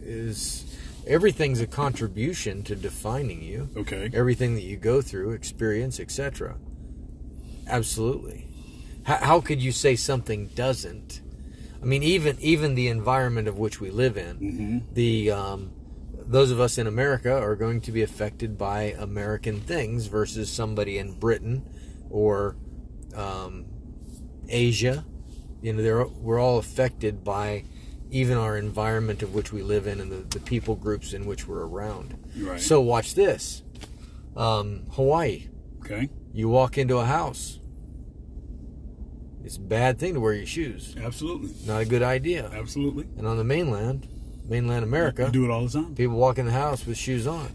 is 0.00 0.64
everything's 1.06 1.60
a 1.60 1.66
contribution 1.66 2.62
to 2.64 2.74
defining 2.74 3.42
you. 3.42 3.68
okay 3.76 4.10
everything 4.12 4.54
that 4.54 4.62
you 4.62 4.76
go 4.76 5.00
through, 5.02 5.32
experience, 5.32 6.00
etc. 6.00 6.56
Absolutely. 7.66 8.46
How, 9.04 9.16
how 9.16 9.40
could 9.40 9.60
you 9.62 9.72
say 9.72 9.96
something 9.96 10.46
doesn't? 10.54 11.20
I 11.82 11.84
mean, 11.84 12.02
even 12.02 12.36
even 12.40 12.74
the 12.74 12.88
environment 12.88 13.46
of 13.48 13.58
which 13.58 13.80
we 13.80 13.90
live 13.90 14.16
in, 14.16 14.38
Mhm. 14.38 14.94
the 14.94 15.30
um, 15.30 15.70
those 16.26 16.50
of 16.50 16.60
us 16.60 16.78
in 16.78 16.86
America 16.86 17.32
are 17.32 17.54
going 17.56 17.80
to 17.82 17.92
be 17.92 18.02
affected 18.02 18.58
by 18.58 18.94
American 18.98 19.60
things 19.60 20.06
versus 20.06 20.50
somebody 20.50 20.98
in 20.98 21.12
Britain 21.18 21.62
or 22.10 22.56
um, 23.14 23.66
Asia. 24.48 25.04
You 25.62 25.72
know, 25.72 25.82
they're, 25.82 26.06
we're 26.06 26.40
all 26.40 26.58
affected 26.58 27.24
by 27.24 27.64
even 28.10 28.36
our 28.36 28.56
environment 28.56 29.22
of 29.22 29.34
which 29.34 29.52
we 29.52 29.62
live 29.62 29.86
in 29.86 30.00
and 30.00 30.10
the, 30.12 30.38
the 30.38 30.40
people 30.40 30.76
groups 30.76 31.12
in 31.12 31.26
which 31.26 31.46
we're 31.46 31.66
around. 31.66 32.16
right 32.38 32.60
So 32.60 32.80
watch 32.80 33.14
this. 33.14 33.62
Um, 34.36 34.82
Hawaii. 34.92 35.48
okay 35.80 36.08
You 36.32 36.48
walk 36.48 36.76
into 36.78 36.98
a 36.98 37.04
house. 37.04 37.58
It's 39.44 39.56
a 39.56 39.60
bad 39.60 39.98
thing 39.98 40.14
to 40.14 40.20
wear 40.20 40.32
your 40.34 40.46
shoes. 40.46 40.96
absolutely 41.00 41.52
Not 41.66 41.82
a 41.82 41.84
good 41.84 42.02
idea. 42.02 42.50
absolutely 42.52 43.06
And 43.16 43.26
on 43.26 43.36
the 43.36 43.44
mainland, 43.44 44.08
mainland 44.48 44.84
America, 44.84 45.28
do 45.30 45.44
it 45.44 45.50
all 45.50 45.66
the 45.66 45.70
time. 45.72 45.94
people 45.94 46.16
walk 46.16 46.38
in 46.38 46.46
the 46.46 46.52
house 46.52 46.86
with 46.86 46.96
shoes 46.96 47.26
on. 47.26 47.48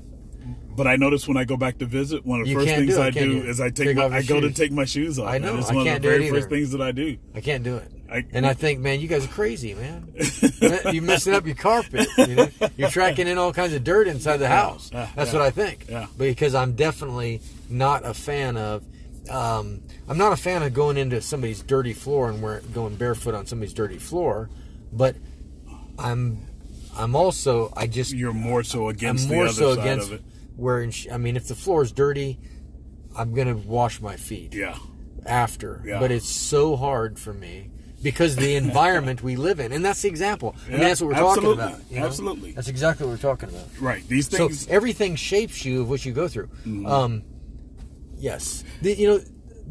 But 0.76 0.88
I 0.88 0.96
notice 0.96 1.28
when 1.28 1.36
I 1.38 1.44
go 1.44 1.58
back 1.58 1.78
to 1.80 1.86
visit, 1.86 2.26
one 2.26 2.40
of 2.40 2.46
the 2.48 2.52
You 2.52 2.60
first 2.60 2.70
things 2.70 2.96
do 2.96 3.02
it, 3.02 3.06
I 3.06 3.10
do 3.12 3.32
you? 3.32 3.44
is 3.44 3.60
I 3.60 3.70
take, 3.70 3.88
Take 3.90 3.98
my, 3.98 4.06
I 4.06 4.22
go 4.24 4.40
to 4.40 4.48
shoes. 4.48 4.58
take 4.58 4.72
my 4.72 4.86
shoes 4.86 5.20
off. 5.20 5.28
I 5.28 5.38
know, 5.38 5.50
And 5.52 5.60
it's 5.60 5.70
I 5.70 5.76
one 5.76 5.84
can't 5.86 5.98
of 5.98 6.02
do 6.04 6.10
the 6.10 6.16
it 6.16 6.20
very 6.20 6.30
first 6.32 6.50
things 6.50 6.72
that 6.72 6.82
I 6.82 6.92
do. 6.94 7.18
I 7.36 7.42
can't 7.42 7.64
do 7.64 7.76
it. 7.78 7.92
I, 8.10 8.26
And 8.32 8.46
I 8.48 8.54
think, 8.54 8.80
man, 8.80 9.02
you 9.02 9.08
guys 9.10 9.26
are 9.26 9.30
crazy, 9.30 9.74
man. 9.76 10.12
You're 10.92 11.04
messing 11.04 11.34
up 11.34 11.46
your 11.46 11.56
carpet. 11.56 12.08
You 12.18 12.36
know? 12.36 12.48
You're 12.78 12.90
tracking 12.90 13.28
in 13.28 13.38
all 13.38 13.52
kinds 13.54 13.74
of 13.74 13.84
dirt 13.84 14.08
inside 14.08 14.38
the 14.38 14.48
house. 14.48 14.90
yeah, 14.94 15.10
That's 15.16 15.34
yeah, 15.34 15.40
what 15.40 15.46
I 15.46 15.52
think. 15.52 15.86
yeah. 15.90 16.08
Because 16.18 16.56
I'm 16.56 16.74
definitely 16.74 17.42
not 17.70 18.06
a 18.06 18.14
fan 18.14 18.56
of. 18.58 18.84
Um, 19.30 19.82
I'm 20.10 20.18
not 20.18 20.34
a 20.34 20.38
fan 20.38 20.64
of 20.64 20.74
going 20.74 20.98
into 20.98 21.22
somebody's 21.22 21.62
dirty 21.62 21.94
floor 21.94 22.30
and 22.30 22.42
wearing, 22.42 22.66
going 22.74 22.96
barefoot 22.96 23.36
on 23.36 23.46
somebody's 23.46 23.74
dirty 23.74 23.98
floor, 24.00 24.50
but 24.92 25.16
I'm 26.00 26.48
I'm 26.98 27.16
also 27.16 27.72
I 27.76 27.88
just 27.88 28.14
you're 28.14 28.34
more 28.34 28.64
so 28.64 28.90
against 28.90 29.24
I'm 29.26 29.30
the 29.30 29.36
more 29.36 29.46
other 29.46 29.54
so 29.54 29.76
side 29.76 29.82
against 29.82 30.08
of 30.08 30.14
it. 30.16 30.22
wearing. 30.58 30.94
I 31.12 31.18
mean, 31.18 31.36
if 31.36 31.48
the 31.48 31.56
floor 31.56 31.82
is 31.84 31.92
dirty, 31.92 32.40
I'm 33.18 33.34
gonna 33.34 33.56
wash 33.56 34.02
my 34.02 34.16
feet 34.16 34.54
Yeah. 34.54 34.78
after. 35.26 35.82
Yeah. 35.86 36.00
But 36.00 36.12
it's 36.12 36.30
so 36.30 36.76
hard 36.76 37.20
for 37.20 37.34
me 37.34 37.70
because 38.04 38.36
the 38.36 38.56
environment 38.56 39.22
we 39.22 39.36
live 39.36 39.60
in, 39.60 39.72
and 39.72 39.86
that's 39.86 40.02
the 40.02 40.08
example. 40.08 40.56
Yeah, 40.70 40.78
that's 40.78 41.02
what 41.02 41.08
we're 41.10 41.14
talking 41.16 41.54
about. 41.54 41.80
you 41.90 42.00
know? 42.00 42.06
absolutely. 42.08 42.52
That's 42.54 42.68
exactly 42.68 43.06
what 43.06 43.12
we're 43.14 43.18
talking 43.18 43.50
about. 43.50 43.68
Right. 43.80 44.08
These 44.08 44.28
things. 44.28 44.66
So 44.66 44.72
everything 44.72 45.16
shapes 45.16 45.64
you 45.64 45.82
of 45.82 45.90
what 45.90 46.06
you 46.06 46.12
go 46.14 46.28
through. 46.28 46.48
Mm-hmm. 46.48 46.86
Um, 46.88 47.24
yes, 48.18 48.64
the, 48.82 48.94
you 48.96 49.08
know. 49.08 49.22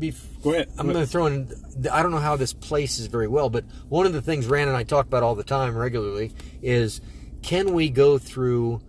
Bef- 0.01 0.43
go 0.43 0.53
ahead. 0.55 0.69
I'm 0.79 0.87
going 0.87 1.05
to 1.05 1.07
throw 1.07 1.27
in. 1.27 1.53
I 1.93 2.03
don't 2.03 2.11
know 2.11 2.19
how 2.19 2.37
this 2.37 2.53
places 2.53 3.07
very 3.07 3.29
well, 3.29 3.51
but 3.51 3.65
one 3.89 4.07
of 4.07 4.13
the 4.13 4.23
things 4.23 4.47
Rand 4.47 4.69
and 4.69 4.77
I 4.77 4.83
talk 4.83 5.07
about 5.07 5.23
all 5.23 5.35
the 5.35 5.45
time, 5.45 5.77
regularly, 5.77 6.33
is 6.63 7.01
can 7.43 7.73
we 7.73 7.91
go 7.91 8.19
through 8.19 8.81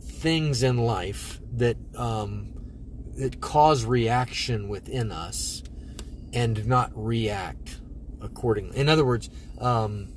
things 0.00 0.62
in 0.62 0.78
life 0.78 1.38
that 1.52 1.76
um, 1.96 2.52
that 3.16 3.40
cause 3.40 3.84
reaction 3.84 4.68
within 4.68 5.12
us 5.12 5.62
and 6.32 6.66
not 6.66 6.90
react 6.94 7.78
accordingly? 8.22 8.78
In 8.78 8.88
other 8.88 9.04
words, 9.04 9.28
um, 9.60 10.08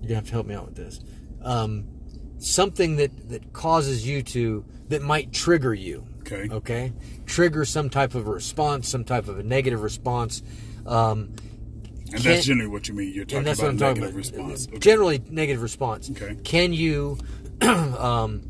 you're 0.00 0.08
gonna 0.08 0.14
have 0.16 0.26
to 0.26 0.32
help 0.32 0.46
me 0.46 0.54
out 0.54 0.66
with 0.66 0.76
this. 0.76 1.00
Um, 1.42 1.86
something 2.38 2.96
that 2.96 3.28
that 3.28 3.52
causes 3.52 4.06
you 4.06 4.22
to 4.22 4.64
that 4.88 5.02
might 5.02 5.32
trigger 5.32 5.72
you 5.72 6.06
Okay. 6.32 6.54
okay 6.54 6.92
trigger 7.26 7.64
some 7.64 7.90
type 7.90 8.14
of 8.14 8.26
a 8.26 8.30
response 8.30 8.88
some 8.88 9.04
type 9.04 9.28
of 9.28 9.38
a 9.38 9.42
negative 9.42 9.82
response 9.82 10.42
um, 10.86 11.34
And 12.12 12.22
that's 12.22 12.46
generally 12.46 12.68
what 12.70 12.88
you 12.88 12.94
mean. 12.94 13.12
You're 13.14 13.24
talking 13.24 13.46
about 13.46 13.58
what 13.58 13.74
negative 13.76 14.02
about 14.04 14.14
response. 14.14 14.68
Okay. 14.68 14.78
generally 14.78 15.22
negative 15.30 15.62
response 15.62 16.10
Okay. 16.10 16.36
can 16.44 16.72
you 16.72 17.18
um, 17.62 18.42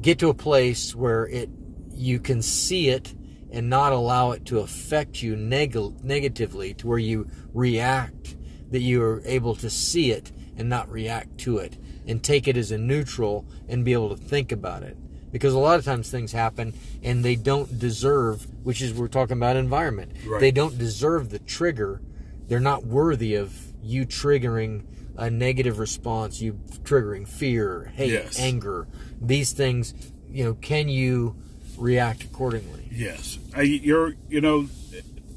get 0.00 0.18
to 0.20 0.28
a 0.28 0.34
place 0.34 0.94
where 0.94 1.26
it 1.26 1.50
you 1.92 2.18
can 2.20 2.42
see 2.42 2.88
it 2.88 3.14
and 3.50 3.70
not 3.70 3.92
allow 3.92 4.32
it 4.32 4.44
to 4.46 4.58
affect 4.60 5.22
you 5.22 5.34
neg- 5.36 6.04
negatively 6.04 6.74
to 6.74 6.86
where 6.86 6.98
you 6.98 7.28
react 7.54 8.36
that 8.70 8.80
you 8.80 9.02
are 9.02 9.22
able 9.24 9.54
to 9.54 9.70
see 9.70 10.10
it 10.12 10.32
and 10.56 10.68
not 10.68 10.88
react 10.90 11.38
to 11.38 11.58
it 11.58 11.78
and 12.06 12.22
take 12.22 12.46
it 12.48 12.56
as 12.56 12.70
a 12.70 12.78
neutral 12.78 13.46
and 13.68 13.84
be 13.84 13.92
able 13.92 14.08
to 14.08 14.16
think 14.16 14.52
about 14.52 14.82
it 14.82 14.96
because 15.36 15.52
a 15.54 15.58
lot 15.58 15.78
of 15.78 15.84
times 15.84 16.10
things 16.10 16.32
happen 16.32 16.72
and 17.02 17.24
they 17.24 17.36
don't 17.36 17.78
deserve 17.78 18.46
which 18.64 18.80
is 18.82 18.92
we're 18.94 19.08
talking 19.08 19.36
about 19.36 19.56
environment 19.56 20.10
Right. 20.26 20.40
they 20.40 20.50
don't 20.50 20.76
deserve 20.78 21.30
the 21.30 21.38
trigger 21.38 22.00
they're 22.48 22.60
not 22.60 22.84
worthy 22.86 23.34
of 23.34 23.54
you 23.82 24.06
triggering 24.06 24.84
a 25.16 25.28
negative 25.30 25.78
response 25.78 26.40
you 26.40 26.54
triggering 26.84 27.26
fear 27.28 27.92
hate 27.94 28.12
Yes. 28.12 28.38
anger 28.40 28.86
these 29.20 29.52
things 29.52 29.92
you 30.30 30.44
know 30.44 30.54
can 30.54 30.88
you 30.88 31.34
react 31.78 32.24
accordingly 32.24 32.88
Yes, 32.90 33.38
I, 33.54 33.60
you're. 33.62 34.14
You 34.30 34.40
know, 34.40 34.68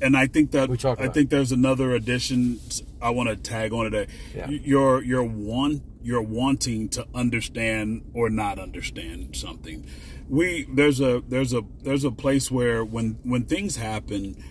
and 0.01 0.15
I 0.15 0.27
think 0.27 0.51
that 0.51 0.69
We 0.69 0.77
talk 0.77 1.01
I 1.01 1.09
think 1.09 1.29
there's 1.29 1.51
another 1.51 1.91
addition 1.93 2.61
I 3.01 3.09
want 3.09 3.27
to 3.27 3.35
tag 3.35 3.73
on 3.73 3.83
today. 3.91 4.07
Yeah. 4.33 4.47
You're 4.49 5.03
you're 5.03 5.23
one 5.25 5.81
you're 6.01 6.21
wanting 6.21 6.89
to 6.89 7.05
understand 7.13 8.09
or 8.13 8.29
not 8.29 8.59
understand 8.59 9.35
something. 9.35 9.85
We 10.27 10.67
there's 10.73 11.01
a 11.01 11.23
there's 11.27 11.53
a 11.53 11.63
there's 11.81 12.03
a 12.03 12.11
place 12.11 12.49
where 12.49 12.85
when 12.85 13.19
when 13.23 13.45
things 13.45 13.75
happen, 13.75 14.41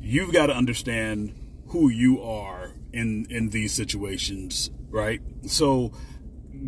you've 0.00 0.32
got 0.32 0.46
to 0.46 0.54
understand 0.54 1.34
who 1.68 1.88
you 1.88 2.22
are 2.22 2.72
in 2.92 3.26
in 3.30 3.50
these 3.50 3.72
situations, 3.72 4.70
right? 4.90 5.20
So 5.46 5.92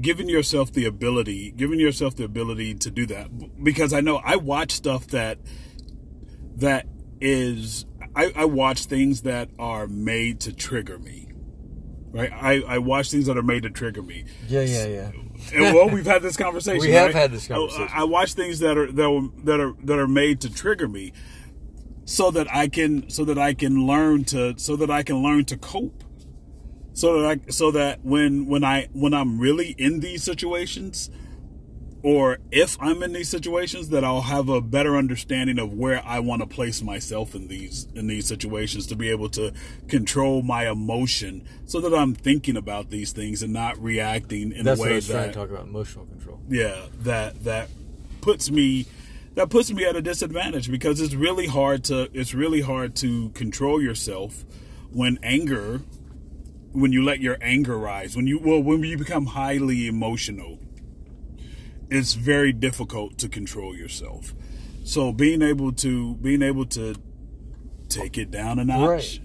giving 0.00 0.28
yourself 0.28 0.72
the 0.72 0.84
ability 0.84 1.50
giving 1.50 1.80
yourself 1.80 2.14
the 2.14 2.22
ability 2.22 2.74
to 2.74 2.92
do 2.92 3.06
that 3.06 3.28
because 3.64 3.92
i 3.92 4.00
know 4.00 4.20
i 4.24 4.36
watch 4.36 4.70
stuff 4.70 5.08
that 5.08 5.36
that 6.54 6.86
is 7.20 7.84
I, 8.14 8.32
I 8.36 8.44
watch 8.44 8.84
things 8.84 9.22
that 9.22 9.50
are 9.58 9.86
made 9.86 10.40
to 10.40 10.52
trigger 10.52 10.98
me 10.98 11.29
right 12.12 12.32
I, 12.32 12.62
I 12.62 12.78
watch 12.78 13.10
things 13.10 13.26
that 13.26 13.36
are 13.38 13.42
made 13.42 13.62
to 13.64 13.70
trigger 13.70 14.02
me 14.02 14.24
yeah 14.48 14.62
yeah 14.62 14.86
yeah 14.86 15.10
and 15.54 15.74
well 15.74 15.88
we've 15.88 16.06
had 16.06 16.22
this 16.22 16.36
conversation 16.36 16.80
We 16.86 16.92
have 16.92 17.06
right? 17.06 17.14
had 17.14 17.32
this 17.32 17.50
I- 17.50 17.54
conversation. 17.54 17.88
I, 17.92 18.04
watch 18.04 18.34
things 18.34 18.58
that 18.60 18.76
are 18.76 18.90
that 18.92 19.06
are 19.08 19.28
that 19.44 19.60
are 19.60 19.72
that 19.84 19.98
are 19.98 20.08
made 20.08 20.40
to 20.42 20.52
trigger 20.52 20.88
me 20.88 21.12
so 22.04 22.30
that 22.32 22.52
i 22.54 22.68
can 22.68 23.08
so 23.08 23.24
that 23.24 23.38
i 23.38 23.54
can 23.54 23.86
learn 23.86 24.24
to 24.24 24.54
so 24.58 24.76
that 24.76 24.90
i 24.90 25.02
can 25.02 25.22
learn 25.22 25.44
to 25.46 25.56
cope 25.56 26.02
so 26.92 27.22
that 27.22 27.40
I, 27.46 27.50
so 27.50 27.70
that 27.70 28.04
when 28.04 28.46
when 28.46 28.64
I 28.64 28.88
when 28.92 29.14
I'm 29.14 29.38
really 29.38 29.76
in 29.78 30.00
these 30.00 30.24
situations, 30.24 31.08
or 32.02 32.38
if 32.50 32.76
I'm 32.80 33.02
in 33.02 33.12
these 33.12 33.28
situations, 33.28 33.90
that 33.90 34.04
I'll 34.04 34.22
have 34.22 34.48
a 34.48 34.60
better 34.60 34.96
understanding 34.96 35.58
of 35.58 35.72
where 35.72 36.02
I 36.04 36.20
want 36.20 36.42
to 36.42 36.46
place 36.46 36.82
myself 36.82 37.34
in 37.34 37.48
these 37.48 37.86
in 37.94 38.06
these 38.06 38.26
situations 38.26 38.86
to 38.88 38.96
be 38.96 39.10
able 39.10 39.28
to 39.30 39.52
control 39.88 40.42
my 40.42 40.68
emotion, 40.68 41.46
so 41.66 41.80
that 41.80 41.94
I'm 41.94 42.14
thinking 42.14 42.56
about 42.56 42.90
these 42.90 43.12
things 43.12 43.42
and 43.42 43.52
not 43.52 43.80
reacting 43.82 44.52
in 44.52 44.64
that's 44.64 44.78
a 44.78 44.80
what 44.80 44.88
i 44.88 44.90
way 44.90 44.96
was 44.96 45.08
trying 45.08 45.22
that 45.22 45.26
to 45.28 45.38
talk 45.38 45.50
about 45.50 45.66
emotional 45.66 46.06
control. 46.06 46.40
Yeah 46.48 46.86
that 47.00 47.44
that 47.44 47.68
puts 48.20 48.50
me 48.50 48.86
that 49.34 49.48
puts 49.48 49.72
me 49.72 49.84
at 49.84 49.96
a 49.96 50.02
disadvantage 50.02 50.70
because 50.70 51.00
it's 51.00 51.14
really 51.14 51.46
hard 51.46 51.84
to 51.84 52.08
it's 52.12 52.34
really 52.34 52.60
hard 52.60 52.94
to 52.96 53.30
control 53.30 53.80
yourself 53.80 54.44
when 54.90 55.18
anger 55.22 55.80
when 56.72 56.92
you 56.92 57.02
let 57.02 57.20
your 57.20 57.38
anger 57.40 57.78
rise 57.78 58.16
when 58.16 58.26
you 58.26 58.38
well 58.38 58.62
when 58.62 58.82
you 58.82 58.98
become 58.98 59.26
highly 59.26 59.86
emotional 59.86 60.58
it's 61.90 62.14
very 62.14 62.52
difficult 62.52 63.18
to 63.18 63.28
control 63.28 63.76
yourself 63.76 64.34
so 64.84 65.12
being 65.12 65.42
able 65.42 65.72
to 65.72 66.14
being 66.16 66.42
able 66.42 66.64
to 66.66 66.94
take 67.88 68.16
it 68.16 68.30
down 68.30 68.58
a 68.58 68.64
notch 68.64 68.80
Right. 68.88 69.20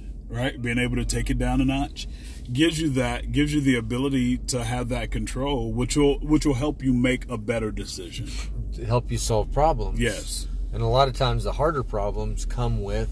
right 0.54 0.62
being 0.62 0.78
able 0.80 0.96
to 0.98 1.06
take 1.06 1.30
it 1.30 1.38
down 1.38 1.62
a 1.62 1.66
notch 1.66 2.08
gives 2.52 2.80
you 2.80 2.90
that 2.90 3.32
gives 3.32 3.54
you 3.54 3.62
the 3.62 3.76
ability 3.76 4.38
to 4.38 4.64
have 4.64 4.90
that 4.90 5.12
control 5.12 5.72
which 5.74 5.96
will 5.96 6.20
which 6.20 6.46
will 6.46 6.56
help 6.56 6.84
you 6.84 6.94
make 6.94 7.30
a 7.30 7.38
better 7.38 7.72
decision 7.72 8.28
To 8.74 8.86
help 8.86 9.12
you 9.12 9.18
solve 9.18 9.52
problems. 9.52 10.00
yes 10.00 10.48
And 10.74 10.82
a 10.84 10.88
lot 10.88 11.08
of 11.08 11.16
times 11.16 11.44
the 11.44 11.54
harder 11.54 11.84
problems 11.84 12.46
come 12.46 12.84
with 12.84 13.10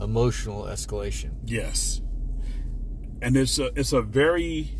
emotional 0.00 0.64
escalation. 0.64 1.30
Yes, 1.44 2.00
and 3.20 3.36
it's 3.36 3.58
a 3.58 3.66
it's 3.78 3.92
a 3.92 4.00
very 4.02 4.70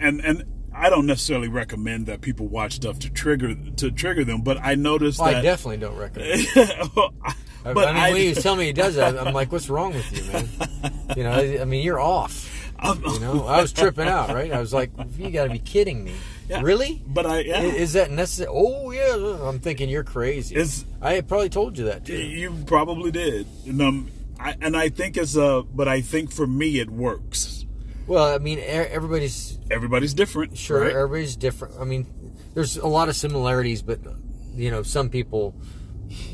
and 0.00 0.20
and 0.20 0.44
I 0.78 0.90
don't 0.90 1.06
necessarily 1.06 1.48
recommend 1.48 2.06
that 2.06 2.20
people 2.20 2.46
watch 2.48 2.74
stuff 2.74 2.98
to 3.00 3.10
trigger 3.10 3.54
to 3.76 3.90
trigger 3.90 4.24
them, 4.24 4.42
but 4.42 4.58
I 4.62 4.74
noticed 4.74 5.18
Well, 5.20 5.34
I 5.34 5.42
definitely 5.42 5.78
don't 5.78 5.96
recommend. 5.96 6.30
it. 6.54 6.96
I, 7.64 7.72
but 7.74 7.88
I 7.88 8.04
mean, 8.04 8.12
when 8.14 8.22
you 8.22 8.34
tell 8.34 8.54
me 8.56 8.66
he 8.66 8.72
does 8.72 8.94
that, 8.94 9.18
I'm 9.18 9.34
like, 9.34 9.50
"What's 9.52 9.68
wrong 9.68 9.92
with 9.92 10.10
you, 10.16 10.32
man?" 10.32 10.48
You 11.16 11.24
know, 11.24 11.32
I, 11.32 11.58
I 11.62 11.64
mean, 11.64 11.82
you're 11.82 12.00
off. 12.00 12.54
I'm- 12.78 13.02
You 13.04 13.18
know, 13.18 13.46
I 13.46 13.60
was 13.60 13.72
tripping 13.72 14.06
out, 14.06 14.28
right? 14.32 14.52
I 14.52 14.60
was 14.60 14.72
like, 14.72 14.90
"You 15.18 15.30
got 15.30 15.44
to 15.44 15.50
be 15.50 15.58
kidding 15.58 16.04
me!" 16.04 16.14
Yeah. 16.48 16.60
Really? 16.62 17.02
but 17.06 17.26
I 17.26 17.40
yeah, 17.40 17.58
I- 17.60 17.64
Is 17.64 17.94
that 17.94 18.10
necessary? 18.12 18.48
Oh 18.50 18.90
yeah, 18.92 19.38
I'm 19.48 19.58
thinking 19.58 19.88
you're 19.88 20.04
crazy. 20.04 20.54
It's- 20.54 20.84
I 21.02 21.20
probably 21.22 21.48
told 21.48 21.76
you 21.76 21.86
that 21.86 22.04
too. 22.06 22.14
you 22.16 22.54
probably 22.66 23.10
did, 23.10 23.46
and 23.66 23.82
um, 23.82 24.10
I, 24.38 24.54
and 24.60 24.76
I 24.76 24.88
think 24.90 25.16
it's 25.16 25.34
a, 25.36 25.64
but 25.74 25.88
I 25.88 26.00
think 26.00 26.30
for 26.30 26.46
me 26.46 26.78
it 26.78 26.88
works. 26.90 27.47
Well, 28.08 28.34
I 28.34 28.38
mean, 28.38 28.58
everybody's 28.60 29.58
Everybody's 29.70 30.14
different, 30.14 30.56
sure, 30.56 30.80
right? 30.80 30.92
everybody's 30.92 31.36
different. 31.36 31.74
I 31.78 31.84
mean, 31.84 32.06
there's 32.54 32.76
a 32.78 32.86
lot 32.86 33.08
of 33.08 33.16
similarities, 33.16 33.82
but 33.82 34.00
you 34.54 34.70
know, 34.70 34.82
some 34.82 35.10
people 35.10 35.54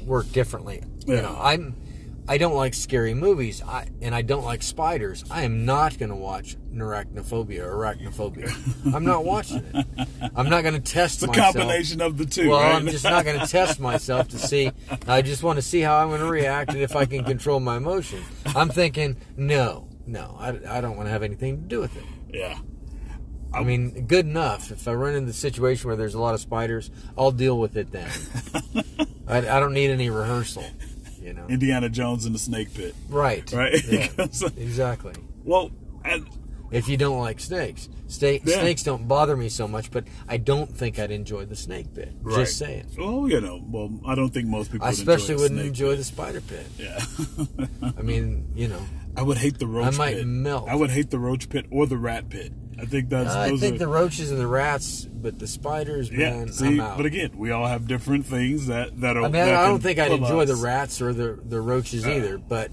work 0.06 0.30
differently. 0.32 0.82
You 1.06 1.16
know, 1.16 1.36
I'm 1.40 1.74
I 2.26 2.38
don't 2.38 2.54
like 2.54 2.72
scary 2.72 3.12
movies, 3.12 3.60
I 3.60 3.88
and 4.00 4.14
I 4.14 4.22
don't 4.22 4.44
like 4.44 4.62
spiders. 4.62 5.24
I 5.30 5.42
am 5.42 5.64
not 5.66 5.98
going 5.98 6.08
to 6.10 6.16
watch 6.16 6.56
Arachnophobia 6.72 7.64
or 7.64 7.76
Arachnophobia. 7.76 8.94
I'm 8.94 9.04
not 9.04 9.24
watching 9.24 9.64
it. 9.74 9.86
I'm 10.34 10.48
not 10.48 10.62
going 10.62 10.74
to 10.74 10.80
test 10.80 11.16
It's 11.16 11.24
a 11.24 11.26
myself. 11.26 11.54
combination 11.56 12.00
of 12.00 12.16
the 12.16 12.24
two, 12.24 12.48
Well, 12.50 12.60
right? 12.60 12.76
I'm 12.76 12.86
just 12.86 13.04
not 13.04 13.24
going 13.24 13.40
to 13.40 13.46
test 13.46 13.78
myself 13.80 14.28
to 14.28 14.38
see. 14.38 14.70
I 15.08 15.20
just 15.22 15.42
want 15.42 15.56
to 15.56 15.62
see 15.62 15.80
how 15.80 15.96
I'm 15.96 16.08
going 16.08 16.20
to 16.20 16.26
react 16.30 16.70
and 16.72 16.80
if 16.80 16.96
I 16.96 17.04
can 17.04 17.24
control 17.24 17.60
my 17.60 17.76
emotion. 17.76 18.22
I'm 18.46 18.70
thinking, 18.70 19.16
no, 19.36 19.88
no, 20.06 20.36
I, 20.38 20.48
I 20.78 20.80
don't 20.80 20.96
want 20.96 21.06
to 21.06 21.10
have 21.12 21.22
anything 21.22 21.56
to 21.56 21.62
do 21.62 21.80
with 21.80 21.96
it. 21.96 22.04
yeah, 22.32 22.58
I 23.52 23.62
mean, 23.62 24.06
good 24.06 24.26
enough. 24.26 24.70
If 24.70 24.86
I 24.88 24.92
run 24.94 25.14
into 25.14 25.26
the 25.28 25.32
situation 25.32 25.86
where 25.88 25.96
there's 25.96 26.14
a 26.14 26.20
lot 26.20 26.34
of 26.34 26.40
spiders, 26.40 26.90
I'll 27.16 27.30
deal 27.32 27.58
with 27.58 27.76
it 27.76 27.90
then. 27.92 28.10
I, 29.28 29.38
I 29.38 29.60
don't 29.60 29.72
need 29.74 29.90
any 29.90 30.10
rehearsal, 30.10 30.64
you 31.20 31.32
know. 31.32 31.46
Indiana 31.48 31.88
Jones 31.88 32.26
in 32.26 32.32
the 32.32 32.38
snake 32.38 32.74
pit, 32.74 32.94
Right. 33.08 33.50
right? 33.52 33.82
Yeah, 33.88 34.08
uh, 34.18 34.28
exactly. 34.56 35.14
well, 35.44 35.70
and 36.04 36.26
If 36.70 36.88
you 36.88 36.96
don't 36.96 37.18
like 37.20 37.40
snakes, 37.40 37.88
Sta- 38.08 38.40
Yeah. 38.44 38.60
snakes 38.60 38.82
don't 38.82 39.08
bother 39.08 39.34
me 39.36 39.48
so 39.48 39.66
much, 39.66 39.90
but 39.90 40.04
I 40.28 40.36
don't 40.36 40.70
think 40.76 40.98
I'd 40.98 41.10
enjoy 41.10 41.46
the 41.46 41.56
snake 41.56 41.94
bit. 41.94 42.12
Right. 42.22 42.40
Just 42.40 42.58
saying. 42.58 42.86
Well, 42.98 43.28
you 43.28 43.40
know, 43.40 43.62
well, 43.66 43.90
I 44.06 44.14
don't 44.14 44.28
think 44.28 44.46
most 44.46 44.70
people. 44.70 44.86
I 44.86 44.90
would 44.90 44.98
especially 44.98 45.34
enjoy 45.34 45.42
wouldn't 45.42 45.60
enjoy 45.60 45.88
pit. 45.90 45.98
the 45.98 46.04
spider 46.04 46.40
pit. 46.42 46.66
Yeah, 46.78 47.00
I 47.98 48.02
mean, 48.02 48.46
you 48.54 48.68
know, 48.68 48.82
I 49.16 49.22
would 49.22 49.38
hate 49.38 49.58
the 49.58 49.66
roach 49.66 49.84
pit 49.92 49.94
I 49.94 49.98
might 49.98 50.14
pit. 50.14 50.26
melt. 50.26 50.68
I 50.68 50.74
would 50.74 50.90
hate 50.90 51.10
the 51.10 51.18
roach 51.18 51.48
pit 51.48 51.66
or 51.70 51.86
the 51.86 51.96
rat 51.96 52.28
pit. 52.28 52.52
I 52.78 52.84
think 52.86 53.08
that's. 53.08 53.30
I 53.30 53.50
those 53.50 53.60
think 53.60 53.76
are, 53.76 53.78
the 53.78 53.88
roaches 53.88 54.30
and 54.30 54.40
the 54.40 54.46
rats, 54.46 55.04
but 55.04 55.38
the 55.38 55.46
spiders, 55.46 56.10
yeah. 56.10 56.30
man, 56.30 56.52
see, 56.52 56.66
I'm 56.66 56.80
out. 56.80 56.96
but 56.96 57.06
again, 57.06 57.30
we 57.36 57.50
all 57.52 57.66
have 57.66 57.86
different 57.86 58.26
things 58.26 58.66
that 58.66 59.00
that 59.00 59.16
are. 59.16 59.20
I 59.20 59.22
mean, 59.24 59.32
that 59.32 59.54
I 59.54 59.66
don't 59.68 59.80
think 59.82 59.98
I'd 59.98 60.12
enjoy 60.12 60.44
the 60.44 60.56
rats 60.56 61.00
or 61.00 61.12
the 61.12 61.38
the 61.42 61.60
roaches 61.60 62.04
Uh. 62.04 62.10
either, 62.10 62.38
but 62.38 62.70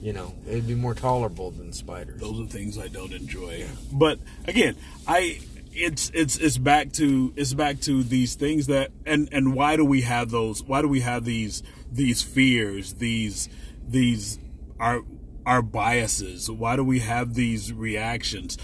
you 0.00 0.12
know, 0.12 0.34
it'd 0.46 0.66
be 0.66 0.74
more 0.74 0.94
tolerable 0.94 1.50
than 1.50 1.72
spiders. 1.72 2.20
Those 2.20 2.40
are 2.40 2.46
things 2.46 2.78
I 2.78 2.88
don't 2.88 3.12
enjoy. 3.12 3.66
But 3.92 4.18
again, 4.46 4.76
I 5.06 5.40
it's 5.72 6.10
it's 6.14 6.36
it's 6.38 6.56
back 6.56 6.92
to 6.92 7.32
it's 7.36 7.52
back 7.52 7.80
to 7.80 8.02
these 8.02 8.34
things 8.36 8.68
that 8.68 8.92
and 9.04 9.28
and 9.32 9.54
why 9.54 9.76
do 9.76 9.84
we 9.84 10.02
have 10.02 10.30
those? 10.30 10.62
Why 10.62 10.80
do 10.80 10.88
we 10.88 11.00
have 11.00 11.24
these 11.24 11.62
these 11.90 12.22
fears? 12.22 12.94
These 12.94 13.48
these 13.86 14.38
our 14.78 15.02
our 15.46 15.62
biases? 15.62 16.50
Why 16.50 16.76
do 16.76 16.84
we 16.84 17.00
have 17.00 17.34
these 17.34 17.72
reactions? 17.72 18.56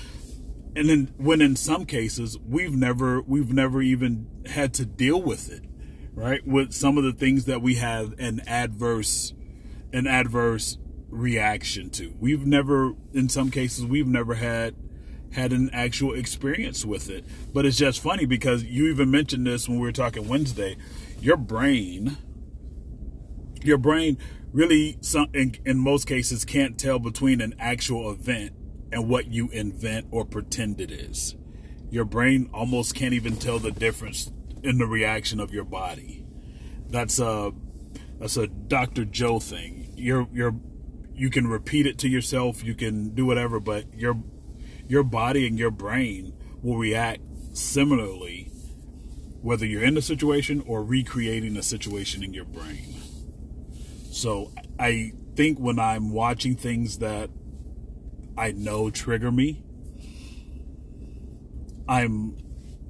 And 0.74 0.88
then 0.88 1.14
when 1.16 1.40
in 1.40 1.56
some 1.56 1.86
cases 1.86 2.38
we've 2.38 2.76
never 2.76 3.22
we've 3.22 3.52
never 3.52 3.80
even 3.80 4.26
had 4.46 4.74
to 4.74 4.84
deal 4.84 5.22
with 5.22 5.50
it, 5.50 5.62
right? 6.14 6.46
With 6.46 6.72
some 6.72 6.98
of 6.98 7.04
the 7.04 7.12
things 7.12 7.46
that 7.46 7.62
we 7.62 7.76
have 7.76 8.14
an 8.18 8.42
adverse 8.46 9.32
an 9.92 10.06
adverse 10.06 10.78
reaction 11.08 11.90
to. 11.90 12.14
We've 12.20 12.46
never, 12.46 12.92
in 13.14 13.28
some 13.28 13.50
cases, 13.50 13.84
we've 13.84 14.06
never 14.06 14.34
had 14.34 14.74
had 15.32 15.52
an 15.52 15.68
actual 15.72 16.14
experience 16.14 16.84
with 16.84 17.10
it. 17.10 17.24
But 17.52 17.66
it's 17.66 17.76
just 17.76 18.00
funny 18.00 18.24
because 18.24 18.64
you 18.64 18.86
even 18.86 19.10
mentioned 19.10 19.46
this 19.46 19.68
when 19.68 19.78
we 19.78 19.86
were 19.86 19.92
talking 19.92 20.28
Wednesday. 20.28 20.76
Your 21.20 21.36
brain, 21.36 22.16
your 23.62 23.78
brain 23.78 24.18
really, 24.56 24.96
some, 25.02 25.28
in, 25.34 25.54
in 25.66 25.78
most 25.78 26.08
cases, 26.08 26.46
can't 26.46 26.78
tell 26.78 26.98
between 26.98 27.42
an 27.42 27.54
actual 27.58 28.10
event 28.10 28.52
and 28.90 29.06
what 29.06 29.26
you 29.26 29.50
invent 29.50 30.06
or 30.10 30.24
pretend 30.24 30.80
it 30.80 30.90
is. 30.90 31.36
Your 31.90 32.06
brain 32.06 32.48
almost 32.54 32.94
can't 32.94 33.12
even 33.12 33.36
tell 33.36 33.58
the 33.58 33.70
difference 33.70 34.30
in 34.62 34.78
the 34.78 34.86
reaction 34.86 35.40
of 35.40 35.52
your 35.52 35.64
body. 35.64 36.24
That's 36.88 37.18
a 37.18 37.52
that's 38.18 38.38
a 38.38 38.46
Dr. 38.46 39.04
Joe 39.04 39.38
thing. 39.38 39.92
You're 39.94 40.26
you're 40.32 40.54
you 41.12 41.30
can 41.30 41.46
repeat 41.46 41.86
it 41.86 41.98
to 41.98 42.08
yourself, 42.08 42.64
you 42.64 42.74
can 42.74 43.14
do 43.14 43.26
whatever, 43.26 43.60
but 43.60 43.92
your 43.94 44.16
your 44.88 45.02
body 45.02 45.46
and 45.46 45.58
your 45.58 45.70
brain 45.70 46.32
will 46.62 46.78
react 46.78 47.20
similarly 47.52 48.50
whether 49.42 49.66
you're 49.66 49.84
in 49.84 49.94
the 49.94 50.02
situation 50.02 50.64
or 50.66 50.82
recreating 50.82 51.56
a 51.56 51.62
situation 51.62 52.24
in 52.24 52.32
your 52.32 52.44
brain. 52.44 53.05
So 54.16 54.50
I 54.78 55.12
think 55.34 55.58
when 55.58 55.78
I'm 55.78 56.10
watching 56.10 56.56
things 56.56 57.00
that 57.00 57.28
I 58.38 58.52
know 58.52 58.88
trigger 58.88 59.30
me, 59.30 59.62
I'm 61.86 62.34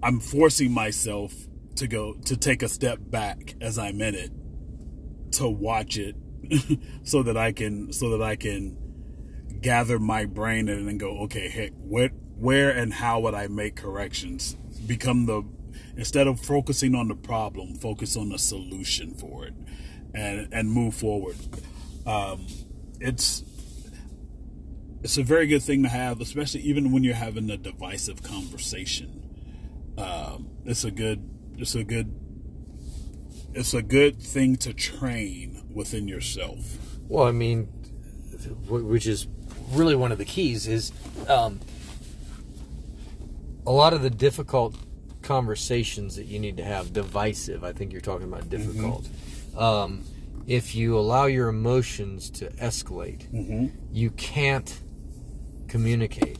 I'm 0.04 0.20
forcing 0.20 0.70
myself 0.70 1.34
to 1.74 1.88
go 1.88 2.14
to 2.26 2.36
take 2.36 2.62
a 2.62 2.68
step 2.68 3.00
back 3.00 3.56
as 3.60 3.76
I'm 3.76 4.00
in 4.00 4.14
it 4.14 4.30
to 5.32 5.48
watch 5.48 5.98
it 5.98 6.14
so 7.02 7.24
that 7.24 7.36
I 7.36 7.50
can 7.50 7.92
so 7.92 8.10
that 8.10 8.22
I 8.22 8.36
can 8.36 8.78
gather 9.60 9.98
my 9.98 10.26
brain 10.26 10.68
and 10.68 10.86
then 10.86 10.96
go 10.96 11.18
okay 11.22 11.48
hey, 11.48 11.72
where 11.74 12.10
where 12.38 12.70
and 12.70 12.94
how 12.94 13.18
would 13.18 13.34
I 13.34 13.48
make 13.48 13.74
corrections? 13.74 14.54
Become 14.86 15.26
the 15.26 15.42
instead 15.96 16.28
of 16.28 16.38
focusing 16.38 16.94
on 16.94 17.08
the 17.08 17.16
problem 17.16 17.74
focus 17.74 18.16
on 18.16 18.28
the 18.28 18.38
solution 18.38 19.12
for 19.12 19.44
it 19.44 19.54
and 20.16 20.48
and 20.52 20.70
move 20.70 20.94
forward 20.94 21.36
um, 22.06 22.46
it's 23.00 23.44
it's 25.02 25.18
a 25.18 25.22
very 25.22 25.46
good 25.46 25.62
thing 25.62 25.82
to 25.82 25.88
have 25.88 26.20
especially 26.20 26.60
even 26.62 26.90
when 26.90 27.04
you're 27.04 27.14
having 27.14 27.48
a 27.50 27.56
divisive 27.56 28.22
conversation 28.22 29.22
um, 29.98 30.48
it's 30.64 30.84
a 30.84 30.90
good 30.90 31.28
it's 31.58 31.74
a 31.74 31.84
good 31.84 32.12
it's 33.54 33.72
a 33.74 33.82
good 33.82 34.20
thing 34.20 34.56
to 34.56 34.72
train 34.72 35.62
within 35.72 36.08
yourself 36.08 36.78
Well, 37.08 37.26
I 37.26 37.32
mean, 37.32 37.66
which 38.68 39.06
is 39.06 39.26
really 39.70 39.94
one 39.94 40.12
of 40.12 40.18
the 40.18 40.24
keys 40.24 40.66
is 40.66 40.92
um, 41.28 41.60
a 43.66 43.70
lot 43.70 43.92
of 43.92 44.02
the 44.02 44.10
difficult 44.10 44.74
conversations 45.22 46.16
that 46.16 46.26
you 46.26 46.38
need 46.38 46.56
to 46.56 46.64
have, 46.64 46.92
divisive. 46.92 47.64
I 47.64 47.72
think 47.72 47.92
you're 47.92 48.00
talking 48.00 48.26
about 48.26 48.48
difficult. 48.50 49.08
Um, 49.56 50.04
if 50.46 50.74
you 50.74 50.98
allow 50.98 51.26
your 51.26 51.48
emotions 51.48 52.30
to 52.30 52.50
escalate, 52.52 53.26
you 53.92 54.10
can't 54.10 54.80
communicate 55.68 56.38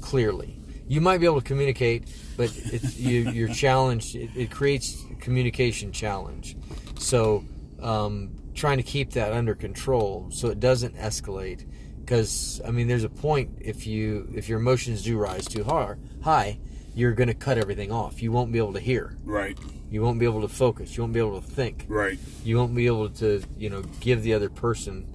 clearly. 0.00 0.56
You 0.86 1.00
might 1.00 1.18
be 1.18 1.26
able 1.26 1.40
to 1.40 1.46
communicate, 1.46 2.04
but 2.36 2.52
it's, 2.56 2.98
you, 3.00 3.30
you're 3.30 3.48
challenged. 3.48 4.14
It, 4.16 4.30
it 4.36 4.50
creates 4.50 5.02
a 5.10 5.14
communication 5.16 5.92
challenge. 5.92 6.56
So, 6.98 7.44
um, 7.80 8.36
trying 8.54 8.76
to 8.76 8.82
keep 8.82 9.12
that 9.12 9.32
under 9.32 9.54
control 9.54 10.28
so 10.30 10.48
it 10.48 10.60
doesn't 10.60 10.96
escalate. 10.96 11.66
Because 12.00 12.60
I 12.66 12.70
mean, 12.72 12.88
there's 12.88 13.04
a 13.04 13.08
point 13.08 13.58
if 13.60 13.86
you 13.86 14.28
if 14.34 14.48
your 14.48 14.58
emotions 14.58 15.02
do 15.02 15.16
rise 15.16 15.46
too 15.46 15.62
hard, 15.64 16.00
high, 16.22 16.58
you're 16.94 17.12
going 17.12 17.28
to 17.28 17.34
cut 17.34 17.56
everything 17.56 17.92
off. 17.92 18.20
You 18.20 18.32
won't 18.32 18.52
be 18.52 18.58
able 18.58 18.72
to 18.72 18.80
hear. 18.80 19.16
Right. 19.24 19.56
You 19.90 20.02
won't 20.02 20.18
be 20.20 20.24
able 20.24 20.42
to 20.42 20.48
focus. 20.48 20.96
You 20.96 21.02
won't 21.02 21.12
be 21.12 21.18
able 21.18 21.40
to 21.40 21.46
think. 21.46 21.84
Right. 21.88 22.18
You 22.44 22.56
won't 22.58 22.74
be 22.74 22.86
able 22.86 23.08
to, 23.10 23.42
you 23.58 23.68
know, 23.70 23.82
give 24.00 24.22
the 24.22 24.34
other 24.34 24.48
person. 24.48 25.06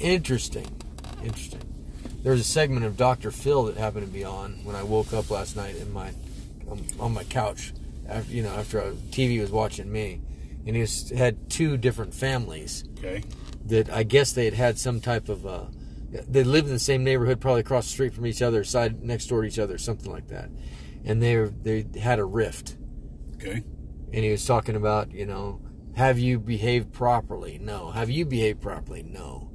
Interesting. 0.00 0.66
Interesting. 1.22 1.60
There 2.22 2.32
was 2.32 2.40
a 2.40 2.44
segment 2.44 2.84
of 2.84 2.96
Dr. 2.96 3.30
Phil 3.30 3.64
that 3.64 3.76
happened 3.76 4.06
to 4.06 4.12
be 4.12 4.24
on 4.24 4.64
when 4.64 4.74
I 4.76 4.82
woke 4.82 5.12
up 5.12 5.30
last 5.30 5.56
night 5.56 5.76
in 5.76 5.92
my 5.92 6.12
um, 6.70 6.84
on 6.98 7.12
my 7.14 7.24
couch, 7.24 7.72
after, 8.08 8.32
you 8.32 8.42
know, 8.42 8.50
after 8.50 8.78
a 8.78 8.92
TV 8.92 9.40
was 9.40 9.50
watching 9.50 9.90
me, 9.90 10.20
and 10.66 10.74
he 10.76 10.80
was, 10.82 11.10
had 11.10 11.50
two 11.50 11.76
different 11.76 12.14
families 12.14 12.84
Okay. 12.98 13.22
that 13.66 13.90
I 13.90 14.04
guess 14.04 14.32
they 14.32 14.44
had 14.44 14.54
had 14.54 14.78
some 14.78 15.00
type 15.00 15.28
of 15.28 15.44
uh, 15.46 15.64
they 16.28 16.44
lived 16.44 16.68
in 16.68 16.72
the 16.74 16.78
same 16.78 17.02
neighborhood, 17.04 17.40
probably 17.40 17.60
across 17.62 17.86
the 17.86 17.92
street 17.92 18.14
from 18.14 18.26
each 18.26 18.42
other, 18.42 18.62
side 18.64 19.02
next 19.02 19.26
door 19.26 19.42
to 19.42 19.48
each 19.48 19.58
other, 19.58 19.76
something 19.78 20.10
like 20.10 20.28
that, 20.28 20.50
and 21.04 21.20
they 21.22 21.34
they 21.36 21.98
had 22.00 22.18
a 22.18 22.24
rift, 22.24 22.76
Okay. 23.36 23.62
And 24.12 24.24
he 24.24 24.30
was 24.30 24.44
talking 24.44 24.76
about 24.76 25.12
you 25.12 25.26
know 25.26 25.60
have 25.94 26.18
you 26.18 26.38
behaved 26.38 26.92
properly? 26.92 27.58
No. 27.60 27.90
Have 27.90 28.08
you 28.08 28.24
behaved 28.24 28.60
properly? 28.62 29.02
No. 29.02 29.50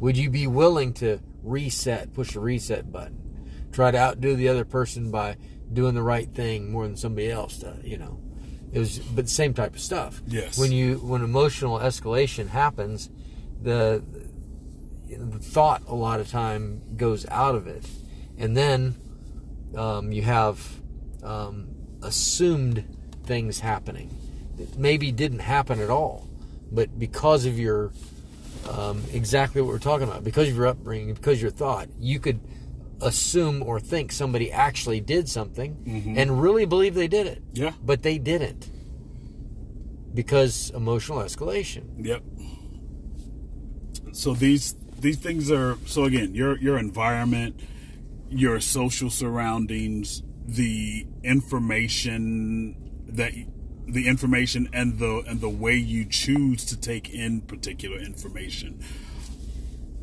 Would 0.00 0.16
you 0.16 0.30
be 0.30 0.46
willing 0.46 0.92
to 0.94 1.20
reset, 1.42 2.12
push 2.14 2.32
the 2.32 2.40
reset 2.40 2.90
button, 2.90 3.68
try 3.70 3.90
to 3.90 3.98
outdo 3.98 4.34
the 4.34 4.48
other 4.48 4.64
person 4.64 5.10
by 5.10 5.36
doing 5.72 5.94
the 5.94 6.02
right 6.02 6.28
thing 6.28 6.72
more 6.72 6.86
than 6.86 6.96
somebody 6.96 7.30
else 7.30 7.58
does? 7.58 7.84
You 7.84 7.98
know, 7.98 8.20
it 8.72 8.78
was 8.78 8.98
but 8.98 9.26
the 9.26 9.30
same 9.30 9.52
type 9.52 9.74
of 9.74 9.80
stuff. 9.80 10.22
Yes. 10.26 10.58
When 10.58 10.72
you 10.72 10.96
when 10.96 11.22
emotional 11.22 11.78
escalation 11.78 12.48
happens, 12.48 13.10
the 13.60 14.02
the 15.08 15.38
thought 15.38 15.82
a 15.86 15.94
lot 15.94 16.18
of 16.18 16.30
time 16.30 16.96
goes 16.96 17.26
out 17.28 17.54
of 17.54 17.66
it, 17.66 17.86
and 18.38 18.56
then 18.56 18.96
um, 19.76 20.12
you 20.12 20.22
have 20.22 20.80
um, 21.22 21.68
assumed 22.02 22.84
things 23.24 23.60
happening 23.60 24.10
that 24.58 24.78
maybe 24.78 25.10
didn't 25.12 25.40
happen 25.40 25.80
at 25.80 25.90
all, 25.90 26.26
but 26.70 26.98
because 26.98 27.44
of 27.46 27.58
your 27.58 27.92
um, 28.70 29.02
exactly 29.12 29.60
what 29.60 29.68
we're 29.68 29.78
talking 29.78 30.08
about, 30.08 30.24
because 30.24 30.48
of 30.48 30.56
your 30.56 30.66
upbringing, 30.66 31.12
because 31.14 31.38
of 31.38 31.42
your 31.42 31.50
thought, 31.50 31.88
you 31.98 32.18
could 32.18 32.40
assume 33.02 33.62
or 33.62 33.78
think 33.80 34.10
somebody 34.12 34.50
actually 34.50 35.00
did 35.00 35.28
something 35.28 36.14
and 36.16 36.40
really 36.40 36.64
believe 36.64 36.94
they 36.94 37.08
did 37.08 37.26
it, 37.26 37.42
Yeah. 37.52 37.72
but 37.84 38.02
they 38.02 38.16
didn't 38.18 38.70
because 40.14 40.70
emotional 40.70 41.18
escalation. 41.18 41.82
Yep. 41.98 42.22
So 44.12 44.32
these 44.34 44.74
these 45.00 45.18
things 45.18 45.50
are 45.50 45.76
so 45.86 46.04
again 46.04 46.34
your 46.34 46.56
your 46.58 46.78
environment, 46.78 47.60
your 48.30 48.60
social 48.60 49.10
surroundings, 49.10 50.22
the 50.46 51.06
information 51.24 52.76
that 53.14 53.32
the 53.86 54.08
information 54.08 54.68
and 54.72 54.98
the 54.98 55.22
and 55.26 55.40
the 55.40 55.48
way 55.48 55.74
you 55.74 56.04
choose 56.04 56.64
to 56.66 56.76
take 56.76 57.12
in 57.12 57.40
particular 57.42 57.98
information. 57.98 58.82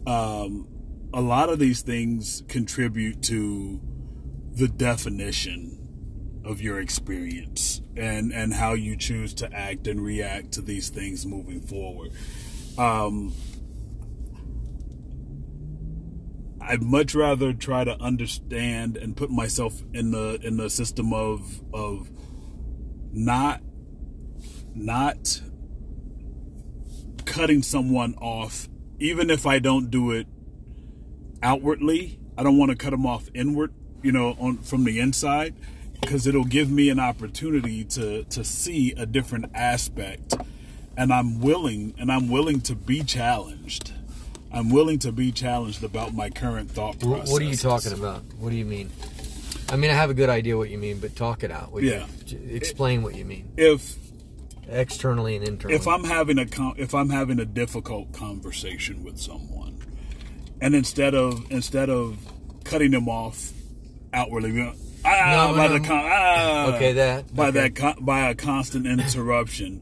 Um, 0.05 0.67
a 1.13 1.21
lot 1.21 1.49
of 1.49 1.59
these 1.59 1.81
things 1.81 2.43
contribute 2.47 3.21
to 3.23 3.81
the 4.53 4.67
definition 4.67 5.77
of 6.43 6.61
your 6.61 6.79
experience 6.79 7.81
and 7.95 8.31
and 8.31 8.53
how 8.53 8.73
you 8.73 8.95
choose 8.95 9.33
to 9.35 9.51
act 9.53 9.87
and 9.87 10.03
react 10.03 10.53
to 10.53 10.61
these 10.61 10.89
things 10.89 11.25
moving 11.25 11.61
forward. 11.61 12.11
Um, 12.77 13.33
I'd 16.61 16.83
much 16.83 17.15
rather 17.15 17.53
try 17.53 17.83
to 17.83 17.99
understand 18.01 18.95
and 18.95 19.17
put 19.17 19.29
myself 19.29 19.81
in 19.93 20.11
the 20.11 20.39
in 20.43 20.57
the 20.57 20.69
system 20.69 21.13
of 21.13 21.61
of 21.73 22.09
not 23.11 23.61
not 24.73 25.41
cutting 27.25 27.61
someone 27.61 28.15
off 28.15 28.67
even 28.99 29.29
if 29.29 29.45
I 29.45 29.59
don't 29.59 29.89
do 29.89 30.11
it 30.11 30.27
outwardly. 31.41 32.19
I 32.37 32.43
don't 32.43 32.57
want 32.57 32.71
to 32.71 32.77
cut 32.77 32.91
them 32.91 33.05
off 33.05 33.29
inward, 33.33 33.73
you 34.01 34.11
know, 34.11 34.35
on 34.39 34.57
from 34.59 34.83
the 34.83 34.99
inside 34.99 35.55
because 35.99 36.27
it'll 36.27 36.45
give 36.45 36.71
me 36.71 36.89
an 36.89 36.99
opportunity 36.99 37.83
to 37.85 38.23
to 38.25 38.43
see 38.43 38.93
a 38.93 39.05
different 39.05 39.51
aspect 39.53 40.35
and 40.97 41.13
I'm 41.13 41.39
willing 41.39 41.93
and 41.97 42.11
I'm 42.11 42.29
willing 42.29 42.61
to 42.61 42.75
be 42.75 43.03
challenged. 43.03 43.91
I'm 44.53 44.69
willing 44.69 44.99
to 44.99 45.11
be 45.11 45.31
challenged 45.31 45.83
about 45.83 46.13
my 46.13 46.29
current 46.29 46.69
thought 46.69 46.99
process. 46.99 47.31
What 47.31 47.41
are 47.41 47.45
you 47.45 47.55
talking 47.55 47.93
about? 47.93 48.21
What 48.37 48.49
do 48.49 48.55
you 48.55 48.65
mean? 48.65 48.89
I 49.71 49.77
mean, 49.77 49.89
I 49.89 49.93
have 49.93 50.09
a 50.09 50.13
good 50.13 50.29
idea 50.29 50.57
what 50.57 50.69
you 50.69 50.77
mean, 50.77 50.99
but 50.99 51.15
talk 51.15 51.43
it 51.43 51.51
out. 51.51 51.71
Would 51.71 51.83
Yeah. 51.85 52.05
j- 52.25 52.37
explain 52.49 53.03
what 53.03 53.15
you 53.15 53.23
mean 53.25 53.47
If 53.57 53.95
externally 54.67 55.35
and 55.37 55.47
internally. 55.47 55.75
if 55.79 55.87
I'm 55.87 56.03
having 56.03 56.37
a 56.39 56.45
if 56.77 56.93
I'm 56.93 57.09
having 57.09 57.39
a 57.39 57.45
difficult 57.45 58.11
conversation 58.13 59.03
with 59.03 59.17
someone, 59.17 59.77
and 60.61 60.75
instead 60.75 61.15
of 61.15 61.45
instead 61.49 61.89
of 61.89 62.17
cutting 62.65 62.91
them 62.91 63.07
off 63.07 63.53
outwardly, 64.13 64.59
ah, 65.05 65.47
No, 65.49 65.55
by 65.55 65.67
no. 65.67 65.73
the 65.73 65.79
con- 65.79 66.03
ah, 66.05 66.75
Okay, 66.75 66.91
that- 66.93 67.33
by 67.33 67.47
okay. 67.47 67.69
that 67.69 68.05
by 68.05 68.29
a 68.29 68.35
constant 68.35 68.85
interruption, 68.85 69.81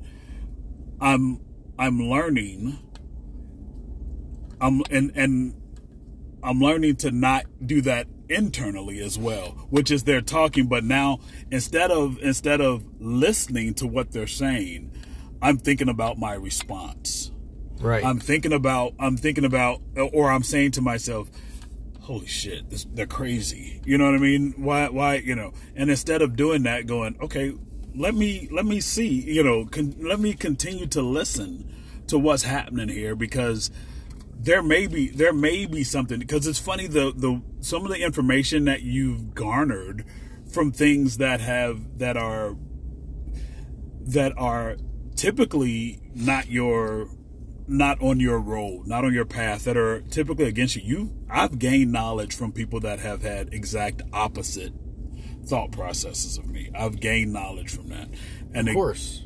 I'm 1.01 1.39
I'm 1.79 1.99
learning. 1.99 2.77
I'm 4.61 4.81
and 4.91 5.11
and 5.15 5.55
I'm 6.43 6.59
learning 6.59 6.97
to 6.97 7.11
not 7.11 7.45
do 7.65 7.81
that 7.81 8.07
internally 8.29 8.99
as 8.99 9.17
well, 9.17 9.67
which 9.69 9.91
is 9.91 10.03
they're 10.03 10.21
talking, 10.21 10.67
but 10.67 10.83
now 10.83 11.19
instead 11.51 11.91
of 11.91 12.17
instead 12.21 12.61
of 12.61 12.83
listening 12.99 13.73
to 13.75 13.87
what 13.87 14.11
they're 14.11 14.27
saying, 14.27 14.91
I'm 15.41 15.57
thinking 15.57 15.89
about 15.89 16.17
my 16.17 16.33
response. 16.33 17.31
right. 17.79 18.03
I'm 18.03 18.19
thinking 18.19 18.53
about 18.53 18.93
I'm 18.99 19.17
thinking 19.17 19.45
about 19.45 19.81
or 20.13 20.31
I'm 20.31 20.43
saying 20.43 20.71
to 20.71 20.81
myself, 20.81 21.29
holy 22.01 22.27
shit, 22.27 22.69
this, 22.69 22.85
they're 22.85 23.07
crazy. 23.07 23.81
You 23.85 23.97
know 23.97 24.05
what 24.05 24.15
I 24.15 24.19
mean? 24.19 24.53
Why 24.57 24.89
why, 24.89 25.15
you 25.15 25.35
know, 25.35 25.53
and 25.75 25.89
instead 25.89 26.21
of 26.21 26.35
doing 26.35 26.63
that 26.63 26.87
going, 26.87 27.17
okay, 27.21 27.53
let 27.95 28.15
me 28.15 28.47
let 28.51 28.65
me 28.65 28.79
see, 28.79 29.07
you 29.07 29.43
know, 29.43 29.65
con, 29.65 29.95
let 29.99 30.19
me 30.19 30.33
continue 30.33 30.87
to 30.87 31.01
listen 31.01 31.73
to 32.07 32.17
what's 32.17 32.43
happening 32.43 32.89
here 32.89 33.15
because 33.15 33.71
there 34.41 34.63
may 34.63 34.87
be 34.87 35.09
there 35.09 35.33
may 35.33 35.65
be 35.65 35.83
something 35.83 36.19
because 36.19 36.47
it's 36.47 36.59
funny 36.59 36.87
the 36.87 37.11
the 37.15 37.41
some 37.59 37.83
of 37.83 37.91
the 37.91 38.01
information 38.01 38.65
that 38.65 38.81
you've 38.81 39.35
garnered 39.35 40.05
from 40.51 40.71
things 40.71 41.17
that 41.17 41.41
have 41.41 41.99
that 41.99 42.15
are 42.15 42.55
that 44.07 44.33
are 44.37 44.77
typically 45.15 46.01
not 46.15 46.49
your 46.49 47.09
not 47.67 48.01
on 48.01 48.19
your 48.19 48.39
road, 48.39 48.87
not 48.87 49.05
on 49.05 49.13
your 49.13 49.25
path, 49.25 49.65
that 49.65 49.77
are 49.77 50.01
typically 50.01 50.45
against 50.45 50.75
you. 50.75 50.81
You 50.83 51.15
I've 51.29 51.59
gained 51.59 51.91
knowledge 51.91 52.35
from 52.35 52.51
people 52.51 52.79
that 52.79 52.99
have 52.99 53.21
had 53.21 53.53
exact 53.53 54.01
opposite 54.11 54.73
thought 55.45 55.71
processes 55.71 56.37
of 56.37 56.47
me. 56.47 56.69
I've 56.73 56.99
gained 56.99 57.31
knowledge 57.33 57.69
from 57.69 57.89
that. 57.89 58.09
And 58.53 58.67
of 58.67 58.71
it- 58.71 58.73
course. 58.73 59.23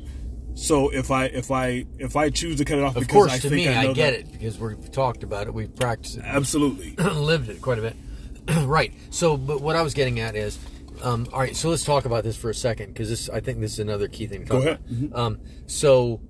So 0.54 0.88
if 0.90 1.10
I 1.10 1.26
if 1.26 1.50
I 1.50 1.84
if 1.98 2.16
I 2.16 2.30
choose 2.30 2.56
to 2.58 2.64
cut 2.64 2.78
it 2.78 2.84
off 2.84 2.96
Of 2.96 3.02
because 3.02 3.12
course, 3.14 3.32
I 3.32 3.38
to 3.38 3.48
think 3.48 3.68
me, 3.68 3.68
I, 3.68 3.82
I, 3.82 3.92
get 3.92 4.12
that- 4.12 4.20
it 4.20 4.32
because 4.32 4.58
we've 4.58 4.90
talked 4.92 5.22
about 5.22 5.46
it, 5.46 5.54
we've 5.54 5.74
practiced 5.74 6.18
it, 6.18 6.24
Absolutely. 6.24 6.94
lived 7.14 7.48
it 7.48 7.60
quite 7.60 7.78
a 7.78 7.82
bit. 7.82 7.96
right. 8.66 8.92
So, 9.10 9.36
but 9.36 9.60
what 9.60 9.74
I 9.76 9.82
was 9.82 9.94
getting 9.94 10.20
at 10.20 10.36
is, 10.36 10.58
um, 11.02 11.26
all 11.32 11.40
right. 11.40 11.56
So 11.56 11.70
let's 11.70 11.84
talk 11.84 12.04
about 12.04 12.24
this 12.24 12.36
for 12.36 12.50
a 12.50 12.54
second 12.54 12.88
because 12.88 13.08
this, 13.08 13.28
I 13.28 13.40
think, 13.40 13.60
this 13.60 13.72
is 13.72 13.78
another 13.80 14.06
key 14.06 14.26
thing 14.26 14.42
to 14.42 14.46
talk 14.46 14.62
Go 14.62 14.68
ahead. 14.68 14.84
Mm-hmm. 14.86 15.06
about. 15.06 15.18
Um, 15.20 15.40
so. 15.66 16.20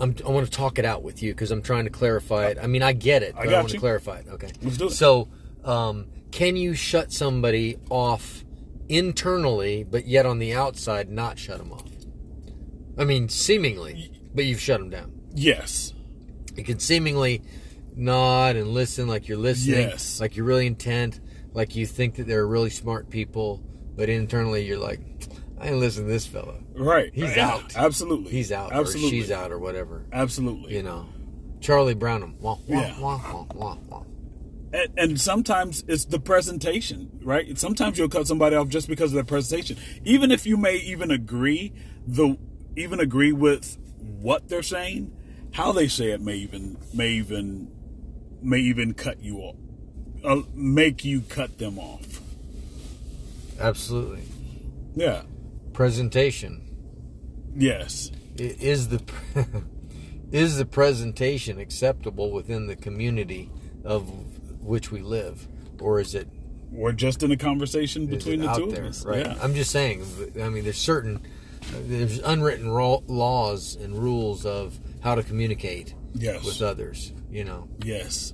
I'm, 0.00 0.14
I 0.24 0.30
want 0.30 0.46
to 0.46 0.52
talk 0.52 0.78
it 0.78 0.84
out 0.84 1.02
with 1.02 1.24
you 1.24 1.32
because 1.32 1.50
I'm 1.50 1.60
trying 1.60 1.82
to 1.82 1.90
clarify 1.90 2.46
it. 2.50 2.58
I 2.62 2.68
mean, 2.68 2.84
I 2.84 2.92
get 2.92 3.24
it, 3.24 3.34
I 3.36 3.46
but 3.46 3.54
I, 3.54 3.58
want 3.58 3.70
to 3.70 3.78
clarify 3.78 4.18
it. 4.18 4.28
Okay. 4.28 4.48
Let's 4.62 4.76
do 4.76 4.86
it. 4.86 4.90
So, 4.90 5.26
um, 5.64 6.06
can 6.30 6.54
you 6.54 6.74
shut 6.74 7.12
somebody 7.12 7.78
off 7.90 8.44
internally, 8.88 9.82
but 9.82 10.06
yet 10.06 10.24
on 10.24 10.38
the 10.38 10.54
outside 10.54 11.10
not 11.10 11.36
shut 11.36 11.58
them 11.58 11.72
off? 11.72 11.82
I 12.98 13.04
mean, 13.04 13.28
seemingly, 13.28 14.10
but 14.34 14.44
you've 14.44 14.60
shut 14.60 14.80
them 14.80 14.90
down. 14.90 15.12
Yes. 15.34 15.94
You 16.56 16.64
can 16.64 16.78
seemingly 16.80 17.42
nod 17.96 18.56
and 18.56 18.68
listen 18.68 19.06
like 19.08 19.28
you're 19.28 19.38
listening, 19.38 19.88
Yes. 19.88 20.20
like 20.20 20.36
you're 20.36 20.46
really 20.46 20.66
intent, 20.66 21.20
like 21.52 21.76
you 21.76 21.86
think 21.86 22.16
that 22.16 22.26
they're 22.26 22.46
really 22.46 22.70
smart 22.70 23.10
people, 23.10 23.62
but 23.96 24.08
internally 24.08 24.64
you're 24.66 24.78
like, 24.78 25.00
I 25.60 25.68
ain't 25.68 25.78
listen 25.78 26.04
to 26.04 26.10
this 26.10 26.26
fella. 26.26 26.54
Right. 26.74 27.10
He's 27.12 27.34
Yeah, 27.36 27.48
out. 27.54 27.76
Absolutely. 27.76 28.30
He's 28.30 28.52
out 28.52 28.72
Absolutely. 28.72 29.06
or 29.06 29.10
she's 29.22 29.30
out 29.30 29.50
or 29.52 29.58
whatever. 29.58 30.04
Absolutely. 30.12 30.74
You 30.76 30.82
know, 30.84 31.06
Charlie 31.60 31.94
Brownham. 31.94 32.36
Wah, 32.40 32.58
wah, 32.68 32.80
Yeah. 32.80 33.00
wah, 33.00 33.20
wah, 33.32 33.46
wah, 33.54 33.76
wah. 33.88 34.02
And, 34.72 34.98
and 34.98 35.20
sometimes 35.20 35.82
it's 35.88 36.04
the 36.04 36.20
presentation, 36.20 37.10
right? 37.24 37.58
Sometimes 37.58 37.98
you'll 37.98 38.08
cut 38.08 38.26
somebody 38.26 38.54
off 38.54 38.68
just 38.68 38.86
because 38.86 39.10
of 39.10 39.14
their 39.14 39.24
presentation, 39.24 39.76
even 40.04 40.30
if 40.30 40.46
you 40.46 40.56
may 40.56 40.76
even 40.76 41.10
agree 41.10 41.72
the 42.06 42.36
even 42.78 43.00
agree 43.00 43.32
with 43.32 43.76
what 43.98 44.48
they're 44.48 44.62
saying, 44.62 45.12
how 45.52 45.72
they 45.72 45.88
say 45.88 46.10
it 46.12 46.20
may 46.20 46.34
even 46.36 46.76
may 46.94 47.08
even 47.10 47.70
may 48.42 48.58
even 48.58 48.94
cut 48.94 49.20
you 49.22 49.38
off, 49.38 49.56
uh, 50.24 50.42
make 50.54 51.04
you 51.04 51.20
cut 51.22 51.58
them 51.58 51.78
off. 51.78 52.20
Absolutely. 53.60 54.22
Yeah. 54.94 55.22
Presentation. 55.72 56.62
Yes. 57.56 58.10
I- 58.38 58.42
Is 58.60 58.88
the 58.88 59.02
is 60.32 60.56
the 60.58 60.64
presentation 60.64 61.58
acceptable 61.58 62.30
within 62.30 62.66
the 62.66 62.76
community 62.76 63.50
of 63.84 64.08
which 64.62 64.90
we 64.92 65.00
live, 65.00 65.48
or 65.80 65.98
is 66.00 66.14
it 66.14 66.28
We're 66.70 66.92
just 66.92 67.22
in 67.22 67.32
a 67.32 67.36
conversation 67.36 68.06
between 68.06 68.40
it 68.40 68.44
the 68.44 68.50
out 68.50 68.56
two 68.58 68.70
there? 68.70 68.82
of 68.84 68.90
us. 68.90 69.04
Right. 69.04 69.24
Yeah. 69.26 69.36
I'm 69.42 69.54
just 69.54 69.70
saying. 69.70 70.04
I 70.40 70.48
mean, 70.50 70.64
there's 70.64 70.76
certain 70.78 71.20
there's 71.72 72.18
unwritten 72.20 72.70
ro- 72.70 73.02
laws 73.06 73.76
and 73.76 73.94
rules 73.96 74.44
of 74.46 74.78
how 75.02 75.14
to 75.14 75.22
communicate 75.22 75.94
Yes. 76.14 76.44
with 76.44 76.62
others. 76.62 77.12
You 77.30 77.44
know. 77.44 77.68
Yes. 77.84 78.32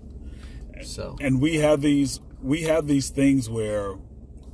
So 0.85 1.17
and 1.21 1.41
we 1.41 1.57
have 1.57 1.81
these 1.81 2.21
we 2.43 2.63
have 2.63 2.87
these 2.87 3.09
things 3.11 3.49
where 3.51 3.95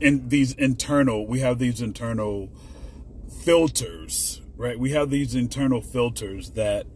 in 0.01 0.29
these 0.29 0.53
internal 0.55 1.27
we 1.27 1.41
have 1.41 1.59
these 1.59 1.81
internal 1.83 2.51
filters 3.45 4.41
right 4.57 4.79
we 4.79 4.91
have 4.91 5.11
these 5.11 5.35
internal 5.35 5.81
filters 5.81 6.51
that 6.53 6.87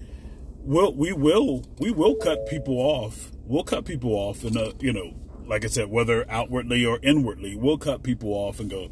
will 0.58 0.94
we 0.94 1.12
will 1.12 1.64
we 1.78 1.90
will 1.90 2.14
cut 2.16 2.46
people 2.46 2.76
off 2.78 3.30
we'll 3.46 3.64
cut 3.64 3.84
people 3.84 4.12
off 4.12 4.44
in 4.44 4.56
a 4.56 4.72
you 4.80 4.92
know 4.92 5.14
like 5.46 5.64
i 5.64 5.68
said 5.68 5.88
whether 5.90 6.24
outwardly 6.30 6.84
or 6.84 6.98
inwardly 7.02 7.54
we'll 7.56 7.78
cut 7.78 8.02
people 8.02 8.30
off 8.32 8.60
and 8.60 8.70
go 8.70 8.90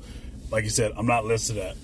like 0.50 0.64
you 0.64 0.70
said 0.70 0.92
i'm 0.96 1.06
not 1.06 1.24
listening 1.24 1.62
to 1.62 1.68
that 1.68 1.76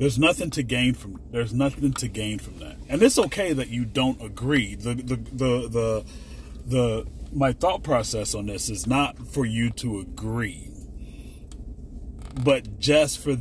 there's 0.00 0.18
nothing 0.18 0.50
to 0.50 0.62
gain 0.62 0.94
from 0.94 1.20
there's 1.30 1.52
nothing 1.52 1.92
to 1.92 2.08
gain 2.08 2.38
from 2.38 2.58
that. 2.58 2.76
And 2.88 3.02
it's 3.02 3.18
okay 3.18 3.52
that 3.52 3.68
you 3.68 3.84
don't 3.84 4.20
agree. 4.20 4.74
The 4.74 4.94
the 4.94 5.16
the 5.16 5.68
the, 5.68 6.04
the 6.66 7.06
my 7.32 7.52
thought 7.52 7.82
process 7.82 8.34
on 8.34 8.46
this 8.46 8.70
is 8.70 8.86
not 8.86 9.18
for 9.28 9.44
you 9.44 9.70
to 9.70 10.00
agree 10.00 10.70
but 12.44 12.78
just 12.78 13.18
for 13.18 13.36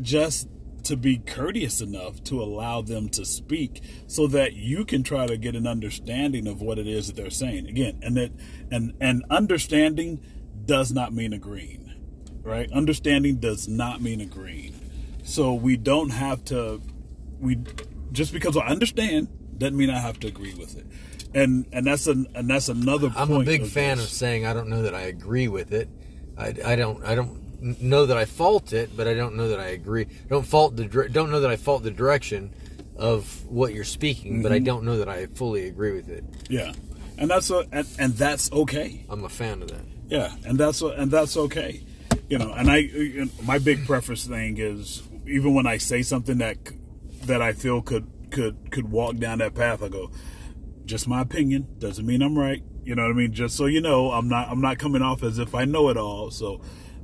just 0.00 0.48
to 0.82 0.96
be 0.96 1.18
courteous 1.18 1.80
enough 1.80 2.22
to 2.24 2.42
allow 2.42 2.82
them 2.82 3.08
to 3.08 3.24
speak 3.24 3.82
so 4.06 4.26
that 4.26 4.54
you 4.54 4.84
can 4.84 5.02
try 5.02 5.26
to 5.26 5.36
get 5.36 5.54
an 5.54 5.66
understanding 5.66 6.46
of 6.46 6.60
what 6.60 6.78
it 6.78 6.86
is 6.86 7.06
that 7.06 7.16
they're 7.16 7.30
saying. 7.30 7.66
Again 7.66 8.00
and 8.02 8.16
that 8.16 8.32
and 8.70 8.94
and 9.00 9.24
understanding 9.30 10.20
does 10.64 10.92
not 10.92 11.12
mean 11.12 11.32
agreeing 11.32 11.82
right? 12.42 12.70
Understanding 12.72 13.36
does 13.36 13.68
not 13.68 14.02
mean 14.02 14.20
agreeing 14.20 14.83
so 15.24 15.52
we 15.54 15.76
don't 15.76 16.10
have 16.10 16.44
to 16.44 16.80
we 17.40 17.56
just 18.12 18.32
because 18.32 18.56
i 18.56 18.66
understand 18.66 19.28
doesn't 19.58 19.76
mean 19.76 19.90
i 19.90 19.98
have 19.98 20.18
to 20.20 20.26
agree 20.28 20.54
with 20.54 20.76
it 20.76 20.86
and 21.34 21.66
and 21.72 21.86
that's 21.86 22.06
an 22.06 22.26
and 22.34 22.48
that's 22.48 22.68
another 22.68 23.10
I'm 23.16 23.32
a 23.32 23.42
big 23.42 23.62
of 23.62 23.70
fan 23.70 23.96
this. 23.96 24.06
of 24.06 24.12
saying 24.12 24.46
I 24.46 24.52
don't 24.52 24.68
know 24.68 24.82
that 24.82 24.94
I 24.94 25.02
agree 25.02 25.48
with 25.48 25.72
it. 25.72 25.88
I, 26.38 26.54
I 26.64 26.76
don't 26.76 27.04
I 27.04 27.16
don't 27.16 27.60
know 27.82 28.06
that 28.06 28.16
I 28.16 28.24
fault 28.24 28.72
it, 28.72 28.96
but 28.96 29.08
I 29.08 29.14
don't 29.14 29.34
know 29.34 29.48
that 29.48 29.58
I 29.58 29.68
agree. 29.68 30.06
Don't 30.28 30.46
fault 30.46 30.76
the 30.76 30.84
don't 31.10 31.30
know 31.32 31.40
that 31.40 31.50
I 31.50 31.56
fault 31.56 31.82
the 31.82 31.90
direction 31.90 32.54
of 32.96 33.44
what 33.46 33.74
you're 33.74 33.82
speaking, 33.82 34.42
but 34.42 34.52
I 34.52 34.56
Mm-hmm. 34.56 34.64
don't 34.64 34.84
know 34.84 34.98
that 34.98 35.08
I 35.08 35.26
fully 35.26 35.66
agree 35.66 35.90
with 35.92 36.08
it. 36.08 36.22
yeah 36.48 36.72
and 37.18 37.28
that's 37.30 37.50
a 37.50 37.64
and, 37.72 37.86
and 37.98 38.14
that's 38.14 38.52
okay 38.52 39.04
I'm 39.10 39.24
a 39.24 39.28
fan 39.28 39.60
of 39.62 39.68
that. 39.68 39.84
Yeah, 40.08 40.32
and 40.46 40.56
that's 40.56 40.82
and 40.82 41.10
that's 41.10 41.36
okay. 41.36 41.82
You 42.28 42.38
know, 42.38 42.52
and 42.52 42.70
I 42.70 42.88
my 43.42 43.58
big 43.58 43.86
preference 43.86 44.24
thing 44.26 44.58
is 44.58 45.02
even 45.26 45.54
when 45.54 45.66
I 45.66 45.78
say 45.78 46.02
something 46.02 46.38
that 46.38 46.56
that 47.22 47.40
I 47.40 47.52
feel 47.52 47.82
could 47.82 48.06
could 48.30 48.70
could 48.70 48.90
walk 48.90 49.16
down 49.16 49.38
that 49.38 49.54
path, 49.54 49.82
I 49.82 49.88
go, 49.88 50.10
just 50.84 51.08
my 51.08 51.22
opinion 51.22 51.76
doesn't 51.78 52.04
mean 52.04 52.22
I'm 52.22 52.38
right. 52.38 52.62
You 52.82 52.94
know 52.94 53.02
what 53.02 53.12
I 53.12 53.14
mean? 53.14 53.32
Just 53.32 53.56
so 53.56 53.66
you 53.66 53.80
know, 53.80 54.10
I'm 54.10 54.28
not 54.28 54.48
I'm 54.48 54.60
not 54.60 54.78
coming 54.78 55.02
off 55.02 55.22
as 55.22 55.38
if 55.38 55.54
I 55.54 55.64
know 55.64 55.88
it 55.88 55.96
all. 55.96 56.30
So 56.30 56.60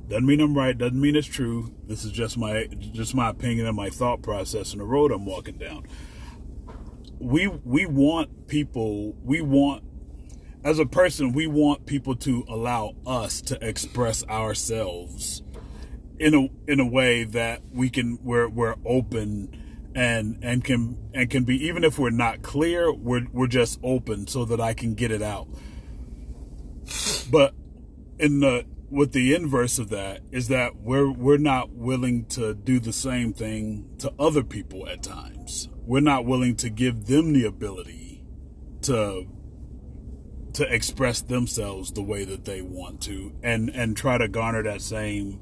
doesn't 0.07 0.25
mean 0.25 0.41
I'm 0.41 0.55
right. 0.55 0.77
Doesn't 0.77 0.99
mean 0.99 1.15
it's 1.15 1.27
true. 1.27 1.73
This 1.87 2.03
is 2.05 2.11
just 2.11 2.37
my 2.37 2.67
just 2.93 3.15
my 3.15 3.29
opinion 3.29 3.65
and 3.65 3.75
my 3.75 3.89
thought 3.89 4.21
process 4.21 4.73
and 4.73 4.81
the 4.81 4.85
road 4.85 5.11
I'm 5.11 5.25
walking 5.25 5.57
down. 5.57 5.87
We 7.19 7.47
we 7.47 7.85
want 7.85 8.47
people. 8.47 9.15
We 9.23 9.41
want 9.41 9.83
as 10.63 10.77
a 10.77 10.85
person, 10.85 11.33
we 11.33 11.47
want 11.47 11.87
people 11.87 12.15
to 12.17 12.45
allow 12.47 12.93
us 13.07 13.41
to 13.41 13.67
express 13.67 14.23
ourselves 14.27 15.41
in 16.21 16.35
a 16.35 16.71
in 16.71 16.79
a 16.79 16.85
way 16.85 17.23
that 17.23 17.61
we 17.73 17.89
can 17.89 18.19
we're 18.21 18.47
we're 18.47 18.75
open 18.85 19.89
and 19.95 20.37
and 20.43 20.63
can 20.63 20.95
and 21.15 21.29
can 21.31 21.43
be 21.43 21.65
even 21.65 21.83
if 21.83 21.97
we're 21.97 22.11
not 22.11 22.43
clear, 22.43 22.93
we're 22.93 23.25
we're 23.33 23.47
just 23.47 23.79
open 23.83 24.27
so 24.27 24.45
that 24.45 24.61
I 24.61 24.75
can 24.75 24.93
get 24.93 25.11
it 25.11 25.23
out. 25.23 25.47
But 27.31 27.55
in 28.19 28.39
the 28.39 28.65
with 28.91 29.13
the 29.13 29.33
inverse 29.33 29.79
of 29.79 29.89
that 29.89 30.21
is 30.31 30.47
that 30.49 30.75
we're 30.75 31.11
we're 31.11 31.37
not 31.37 31.71
willing 31.71 32.25
to 32.25 32.53
do 32.53 32.79
the 32.79 32.93
same 32.93 33.33
thing 33.33 33.89
to 33.97 34.13
other 34.19 34.43
people 34.43 34.87
at 34.87 35.01
times. 35.01 35.69
We're 35.87 36.01
not 36.01 36.25
willing 36.25 36.55
to 36.57 36.69
give 36.69 37.07
them 37.07 37.33
the 37.33 37.45
ability 37.45 38.23
to 38.83 39.27
to 40.53 40.71
express 40.71 41.21
themselves 41.21 41.93
the 41.93 42.03
way 42.03 42.25
that 42.25 42.45
they 42.45 42.61
want 42.61 43.01
to 43.01 43.33
and 43.41 43.69
and 43.69 43.97
try 43.97 44.19
to 44.19 44.27
garner 44.27 44.61
that 44.61 44.81
same 44.81 45.41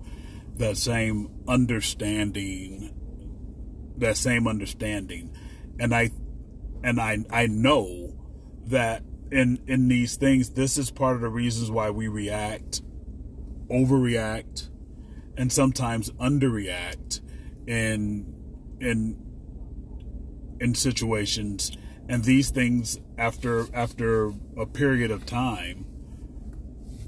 that 0.59 0.77
same 0.77 1.29
understanding 1.47 2.93
that 3.99 4.17
same 4.17 4.47
understanding. 4.47 5.35
And 5.79 5.93
i 5.93 6.11
and 6.83 6.99
i 6.99 7.17
i 7.29 7.47
know 7.47 8.13
that 8.67 9.03
in 9.31 9.59
in 9.67 9.87
these 9.87 10.15
things 10.15 10.51
this 10.51 10.77
is 10.77 10.91
part 10.91 11.15
of 11.15 11.21
the 11.21 11.29
reasons 11.29 11.69
why 11.69 11.89
we 11.89 12.07
react 12.07 12.81
overreact 13.69 14.69
and 15.37 15.51
sometimes 15.51 16.09
underreact 16.11 17.21
in 17.67 18.33
in 18.79 19.17
in 20.59 20.75
situations. 20.75 21.77
And 22.07 22.23
these 22.23 22.49
things 22.49 22.99
after 23.17 23.67
after 23.73 24.33
a 24.57 24.65
period 24.65 25.11
of 25.11 25.25
time 25.25 25.85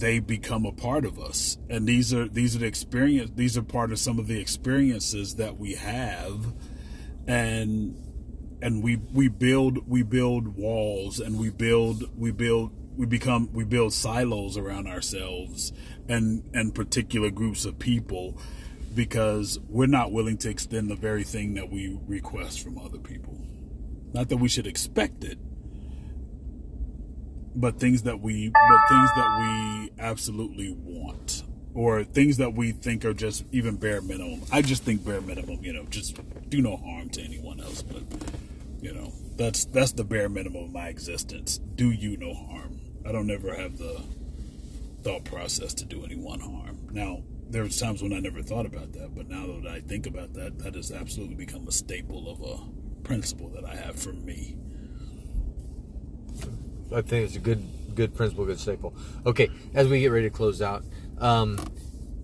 they 0.01 0.19
become 0.19 0.65
a 0.65 0.71
part 0.71 1.05
of 1.05 1.19
us. 1.19 1.57
And 1.69 1.87
these 1.87 2.13
are 2.13 2.27
these 2.27 2.55
are 2.55 2.59
the 2.59 2.65
experience 2.65 3.31
these 3.35 3.57
are 3.57 3.61
part 3.61 3.91
of 3.91 3.99
some 3.99 4.19
of 4.19 4.27
the 4.27 4.39
experiences 4.41 5.35
that 5.35 5.57
we 5.57 5.75
have. 5.75 6.53
And 7.27 7.95
and 8.61 8.83
we 8.83 8.97
we 9.13 9.29
build 9.29 9.87
we 9.87 10.03
build 10.03 10.57
walls 10.57 11.19
and 11.19 11.39
we 11.39 11.49
build 11.49 12.09
we 12.17 12.31
build 12.31 12.71
we 12.97 13.05
become 13.05 13.49
we 13.53 13.63
build 13.63 13.93
silos 13.93 14.57
around 14.57 14.87
ourselves 14.87 15.71
and 16.09 16.43
and 16.53 16.75
particular 16.75 17.29
groups 17.29 17.63
of 17.63 17.79
people 17.79 18.37
because 18.93 19.59
we're 19.69 19.85
not 19.85 20.11
willing 20.11 20.37
to 20.37 20.49
extend 20.49 20.89
the 20.89 20.95
very 20.95 21.23
thing 21.23 21.53
that 21.53 21.69
we 21.69 21.97
request 22.07 22.61
from 22.61 22.77
other 22.77 22.97
people. 22.97 23.39
Not 24.13 24.27
that 24.29 24.37
we 24.37 24.49
should 24.49 24.67
expect 24.67 25.23
it 25.23 25.37
but 27.55 27.79
things 27.79 28.03
that 28.03 28.19
we 28.19 28.49
but 28.49 28.89
things 28.89 29.09
that 29.15 29.37
we 29.39 29.91
absolutely 30.01 30.75
want 30.83 31.43
or 31.73 32.03
things 32.03 32.37
that 32.37 32.53
we 32.53 32.71
think 32.71 33.05
are 33.05 33.13
just 33.13 33.45
even 33.51 33.77
bare 33.77 34.01
minimum. 34.01 34.41
I 34.51 34.61
just 34.61 34.83
think 34.83 35.05
bare 35.05 35.21
minimum 35.21 35.63
you 35.63 35.73
know 35.73 35.85
just 35.85 36.17
do 36.49 36.61
no 36.61 36.77
harm 36.77 37.09
to 37.09 37.21
anyone 37.21 37.59
else 37.59 37.81
but 37.81 38.03
you 38.81 38.93
know 38.93 39.13
that's 39.37 39.65
that's 39.65 39.93
the 39.93 40.03
bare 40.03 40.29
minimum 40.29 40.65
of 40.65 40.71
my 40.71 40.87
existence. 40.87 41.57
Do 41.57 41.91
you 41.91 42.17
no 42.17 42.33
harm. 42.33 42.79
I 43.07 43.11
don't 43.11 43.31
ever 43.31 43.55
have 43.55 43.77
the 43.77 44.03
thought 45.03 45.23
process 45.23 45.73
to 45.73 45.85
do 45.85 46.03
anyone 46.03 46.39
harm. 46.39 46.87
Now 46.91 47.23
there 47.51 47.63
was 47.63 47.77
times 47.77 48.01
when 48.01 48.13
i 48.13 48.19
never 48.19 48.41
thought 48.41 48.65
about 48.65 48.93
that 48.93 49.13
but 49.13 49.27
now 49.27 49.45
that 49.45 49.67
i 49.69 49.81
think 49.81 50.07
about 50.07 50.33
that 50.33 50.57
that 50.59 50.73
has 50.73 50.91
absolutely 50.91 51.35
become 51.35 51.67
a 51.67 51.71
staple 51.71 52.31
of 52.31 52.41
a 52.41 53.03
principle 53.03 53.49
that 53.49 53.65
i 53.65 53.75
have 53.75 53.99
for 53.99 54.13
me 54.13 54.55
I 56.93 57.01
think 57.01 57.25
it's 57.25 57.35
a 57.35 57.39
good 57.39 57.95
good 57.95 58.15
principle, 58.15 58.45
good 58.45 58.59
staple. 58.59 58.93
Okay, 59.25 59.49
as 59.73 59.87
we 59.87 59.99
get 59.99 60.11
ready 60.11 60.29
to 60.29 60.35
close 60.35 60.61
out, 60.61 60.83
um, 61.19 61.57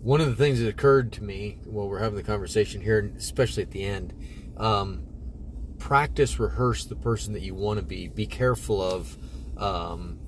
one 0.02 0.22
of 0.22 0.28
the 0.28 0.36
things 0.36 0.60
that 0.60 0.68
occurred 0.68 1.12
to 1.14 1.24
me 1.24 1.60
while 1.66 1.90
we're 1.90 2.00
having 2.00 2.16
the 2.16 2.24
conversation 2.24 2.82
here, 2.82 3.12
especially 3.18 3.64
at 3.64 3.72
the 3.72 3.84
end, 3.84 4.14
um, 4.58 5.04
practice, 5.78 6.40
rehearse 6.40 6.86
the 6.86 6.96
person 6.96 7.34
that 7.34 7.42
you 7.42 7.54
want 7.54 7.80
to 7.80 7.86
be. 7.86 8.08
Be 8.08 8.26
careful 8.26 8.82
of. 8.82 9.18
Um, 9.58 10.20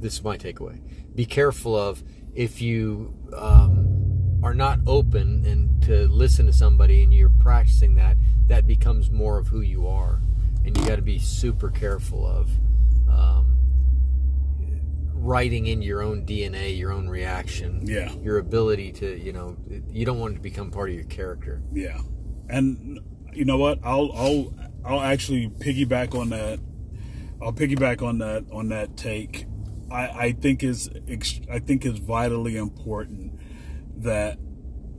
this 0.00 0.14
is 0.14 0.24
my 0.24 0.36
takeaway. 0.36 0.80
Be 1.14 1.24
careful 1.24 1.76
of 1.76 2.02
if 2.34 2.60
you 2.60 3.14
um, 3.34 4.40
are 4.42 4.54
not 4.54 4.80
open 4.86 5.44
and 5.46 5.82
to 5.84 6.06
listen 6.08 6.46
to 6.46 6.52
somebody 6.52 7.02
and 7.02 7.12
you're 7.14 7.30
practicing 7.30 7.94
that, 7.94 8.16
that 8.46 8.66
becomes 8.66 9.10
more 9.10 9.38
of 9.38 9.48
who 9.48 9.60
you 9.60 9.86
are, 9.86 10.20
and 10.64 10.76
you 10.76 10.86
got 10.86 10.96
to 10.96 11.02
be 11.02 11.18
super 11.18 11.70
careful 11.70 12.26
of 12.26 12.50
um, 13.08 13.53
writing 15.24 15.66
in 15.66 15.80
your 15.82 16.02
own 16.02 16.24
DNA, 16.26 16.76
your 16.78 16.92
own 16.92 17.08
reaction, 17.08 17.80
Yeah. 17.86 18.14
your 18.16 18.38
ability 18.38 18.92
to, 18.92 19.18
you 19.18 19.32
know, 19.32 19.56
you 19.90 20.04
don't 20.04 20.18
want 20.18 20.32
it 20.32 20.36
to 20.36 20.42
become 20.42 20.70
part 20.70 20.90
of 20.90 20.94
your 20.96 21.04
character. 21.04 21.62
Yeah, 21.72 22.00
and 22.48 23.00
you 23.32 23.44
know 23.44 23.56
what? 23.58 23.78
I'll 23.82 24.12
I'll 24.14 24.54
I'll 24.84 25.00
actually 25.00 25.48
piggyback 25.48 26.14
on 26.18 26.28
that. 26.30 26.60
I'll 27.42 27.52
piggyback 27.52 28.02
on 28.02 28.18
that 28.18 28.44
on 28.52 28.68
that 28.68 28.96
take. 28.96 29.46
I 29.90 30.08
I 30.26 30.32
think 30.32 30.62
is 30.62 30.90
I 31.50 31.58
think 31.58 31.84
is 31.86 31.98
vitally 31.98 32.56
important 32.56 33.32
that 33.96 34.38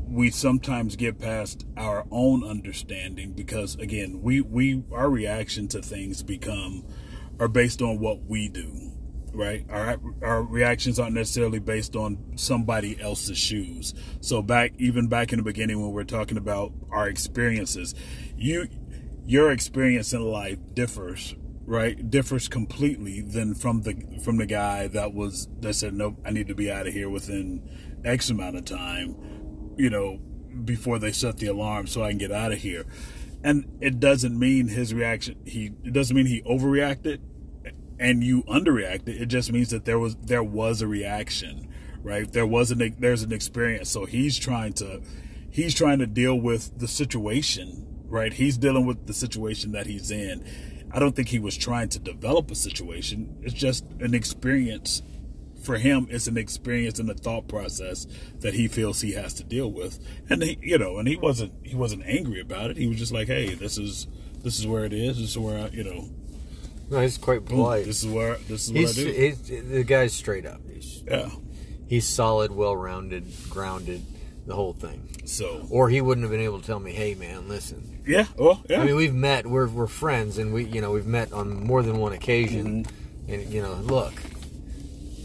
we 0.08 0.30
sometimes 0.32 0.96
get 0.96 1.20
past 1.20 1.66
our 1.78 2.06
own 2.12 2.44
understanding 2.44 3.34
because 3.34 3.76
again 3.76 4.22
we 4.22 4.42
we 4.42 4.84
our 4.92 5.10
reaction 5.10 5.68
to 5.70 5.82
things 5.82 6.22
become 6.24 6.84
are 7.40 7.48
based 7.48 7.82
on 7.82 8.00
what 8.00 8.24
we 8.24 8.48
do 8.48 8.85
right? 9.36 9.65
Our 9.69 10.00
our 10.21 10.43
reactions 10.43 11.00
aren't 11.00 11.15
necessarily 11.15 11.60
based 11.60 11.95
on 11.95 12.34
somebody 12.36 13.00
else's 13.00 13.38
shoes. 13.38 13.93
So 14.21 14.41
back 14.41 14.74
even 14.78 15.08
back 15.08 15.32
in 15.32 15.38
the 15.38 15.43
beginning 15.43 15.82
when 15.82 15.91
we're 15.91 16.04
talking 16.04 16.38
about 16.38 16.74
our 16.91 17.08
experiences 17.08 17.93
you 18.38 18.67
your 19.26 19.52
experience 19.52 20.13
in 20.13 20.21
life 20.21 20.60
differs 20.74 21.36
right? 21.67 22.12
Differs 22.12 22.48
completely 22.48 23.21
than 23.21 23.56
from 23.56 23.82
the 23.82 24.19
from 24.24 24.38
the 24.38 24.45
guy 24.45 24.88
that 24.88 25.13
was 25.13 25.48
that 25.62 25.74
said 25.74 25.95
nope 25.95 26.15
i 26.24 26.30
need 26.30 26.48
to 26.48 26.54
be 26.54 26.69
out 26.69 26.86
of 26.86 26.93
here 26.93 27.10
within 27.10 27.67
x 28.06 28.30
amount 28.30 28.56
of 28.56 28.63
time 28.65 29.15
you 29.78 29.89
know, 29.89 30.19
before 30.63 31.00
they 31.00 31.12
set 31.12 31.38
the 31.38 31.48
alarm 31.48 31.88
so 31.88 32.04
I 32.04 32.10
can 32.10 32.17
get 32.17 32.32
out 32.32 32.52
of 32.52 32.60
here. 32.60 32.86
And 33.43 33.78
it 33.82 34.00
doesn't 34.00 34.38
mean 34.38 34.69
his 34.69 34.93
reaction 34.93 35.36
he 35.45 35.71
it 35.84 35.93
doesn't 35.93 36.15
mean 36.15 36.26
he 36.26 36.41
overreacted 36.43 37.19
and 38.00 38.24
you 38.24 38.44
underreacted. 38.44 39.20
It 39.20 39.28
just 39.28 39.52
means 39.52 39.70
that 39.70 39.86
there 39.86 40.00
was 40.00 40.16
there 40.16 40.44
was 40.44 40.82
a 40.82 40.88
reaction, 40.88 41.70
right? 42.04 42.32
There 42.32 42.48
was 42.48 42.72
an 42.72 42.96
there's 43.00 43.24
an 43.24 43.34
experience. 43.34 43.90
So 43.90 44.06
he's 44.06 44.38
trying 44.38 44.74
to 44.74 45.02
he's 45.50 45.74
trying 45.74 46.00
to 46.00 46.08
deal 46.08 46.36
with 46.36 46.80
the 46.80 46.88
situation, 46.88 47.86
right? 48.08 48.34
He's 48.34 48.58
dealing 48.58 48.86
with 48.86 49.08
the 49.08 49.14
situation 49.14 49.72
that 49.74 49.88
he's 49.88 50.12
in. 50.12 50.46
I 50.92 51.00
don't 51.00 51.16
think 51.16 51.30
he 51.30 51.40
was 51.40 51.58
trying 51.58 51.90
to 51.90 52.00
develop 52.00 52.52
a 52.52 52.56
situation. 52.56 53.38
It's 53.42 53.54
just 53.54 53.86
an 54.00 54.14
experience 54.14 55.02
for 55.66 55.78
him 55.78 56.08
it's 56.12 56.28
an 56.28 56.38
experience 56.38 57.00
and 57.00 57.10
a 57.10 57.14
thought 57.16 57.48
process 57.48 58.06
that 58.42 58.54
he 58.54 58.68
feels 58.68 59.02
he 59.02 59.14
has 59.14 59.34
to 59.34 59.44
deal 59.44 59.72
with 59.72 60.00
and 60.30 60.44
he 60.44 60.58
you 60.62 60.78
know 60.78 61.00
and 61.00 61.08
he 61.08 61.16
wasn't 61.16 61.52
he 61.66 61.76
wasn't 61.76 62.02
angry 62.06 62.40
about 62.40 62.70
it 62.70 62.78
he 62.78 62.88
was 62.88 62.98
just 62.98 63.12
like 63.12 63.28
hey 63.28 63.56
this 63.56 63.78
is 63.78 64.06
this 64.44 64.60
is 64.60 64.68
where 64.68 64.86
it 64.86 64.94
is 64.94 65.18
this 65.18 65.30
is 65.32 65.38
where 65.38 65.66
I, 65.66 65.70
you 65.70 65.84
know 65.84 66.08
no 66.89 67.02
he's 67.02 67.17
quite 67.17 67.45
polite. 67.45 67.86
this 67.86 68.04
is 68.04 68.10
where 68.10 68.36
this 68.48 68.67
is 68.67 68.69
he's, 68.69 68.98
what 68.98 69.08
I 69.08 69.10
do. 69.10 69.19
he's, 69.19 69.69
the 69.69 69.84
guy's 69.84 70.13
straight 70.13 70.45
up. 70.45 70.62
He's, 70.71 71.04
yeah. 71.08 71.30
he's 71.88 72.08
solid 72.08 72.52
well-rounded 72.52 73.26
grounded 73.50 74.06
the 74.45 74.56
whole 74.56 74.74
thing. 74.74 75.10
So. 75.26 75.65
Or 75.71 75.89
he 75.89 76.02
wouldn't 76.02 76.24
have 76.24 76.32
been 76.32 76.41
able 76.41 76.60
to 76.60 76.65
tell 76.65 76.80
me 76.80 76.93
hey 76.93 77.15
man 77.15 77.50
listen. 77.50 78.04
Yeah 78.06 78.26
well 78.38 78.63
yeah. 78.69 78.82
I 78.82 78.86
mean 78.86 78.95
we've 78.95 79.13
met 79.13 79.48
we're, 79.48 79.67
we're 79.67 79.88
friends 79.88 80.38
and 80.38 80.54
we 80.54 80.65
you 80.65 80.82
know 80.82 80.91
we've 80.91 81.08
met 81.08 81.34
on 81.34 81.65
more 81.65 81.82
than 81.82 81.98
one 81.98 82.13
occasion. 82.13 82.86
Mm-hmm. 82.86 83.34
and 83.34 83.54
you 83.54 83.62
know 83.62 83.74
look 83.76 84.13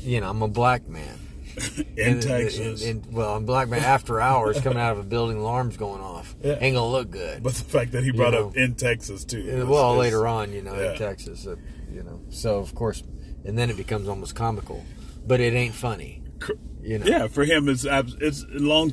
you 0.03 0.21
know, 0.21 0.31
I'm 0.31 0.43
a 0.43 0.49
black 0.49 0.89
man. 0.89 1.19
in 1.97 2.13
And- 2.15 2.23
Texas 2.23 2.85
and- 2.85 3.05
and- 3.05 3.13
well, 3.15 3.35
I'm 3.35 3.45
black 3.45 3.69
man 3.69 3.83
after 3.83 4.21
hours 4.21 4.61
coming 4.63 4.79
out 4.79 4.93
of 4.93 4.99
a 4.99 5.03
building, 5.03 5.39
alarms 5.39 5.77
going 5.77 6.01
off. 6.01 6.35
Yeah. 6.43 6.59
Ain't 6.61 6.75
gonna 6.77 6.91
look 6.91 7.11
good. 7.11 7.43
but 7.43 7.55
the 7.55 7.65
fact 7.65 7.93
that 7.93 8.05
he 8.05 8.11
brought 8.13 8.33
know. 8.33 8.49
up 8.49 8.57
in 8.57 8.75
Texas 8.75 9.25
too 9.25 9.39
Uh, 9.39 9.57
is- 9.63 9.65
well, 9.67 9.93
is- 9.95 9.99
later 9.99 10.27
on, 10.27 10.53
you 10.53 10.63
know, 10.63 10.75
yeah. 10.75 10.93
in 10.93 10.99
Texas, 10.99 11.47
uh, 11.47 11.57
you 11.93 12.03
know. 12.03 12.21
So 12.31 12.59
of 12.59 12.75
course, 12.75 13.03
and 13.45 13.59
then 13.59 13.71
it 13.71 13.77
becomes 13.77 14.09
almost 14.09 14.35
comical, 14.35 14.85
but 15.27 15.41
it 15.41 15.55
ain't 15.55 15.75
funny. 15.75 16.23
You 16.83 16.99
know, 16.99 17.05
yeah 17.07 17.27
for 17.29 17.45
him 17.45 17.69
it's 17.69 17.85
it's 17.89 18.45
long 18.49 18.93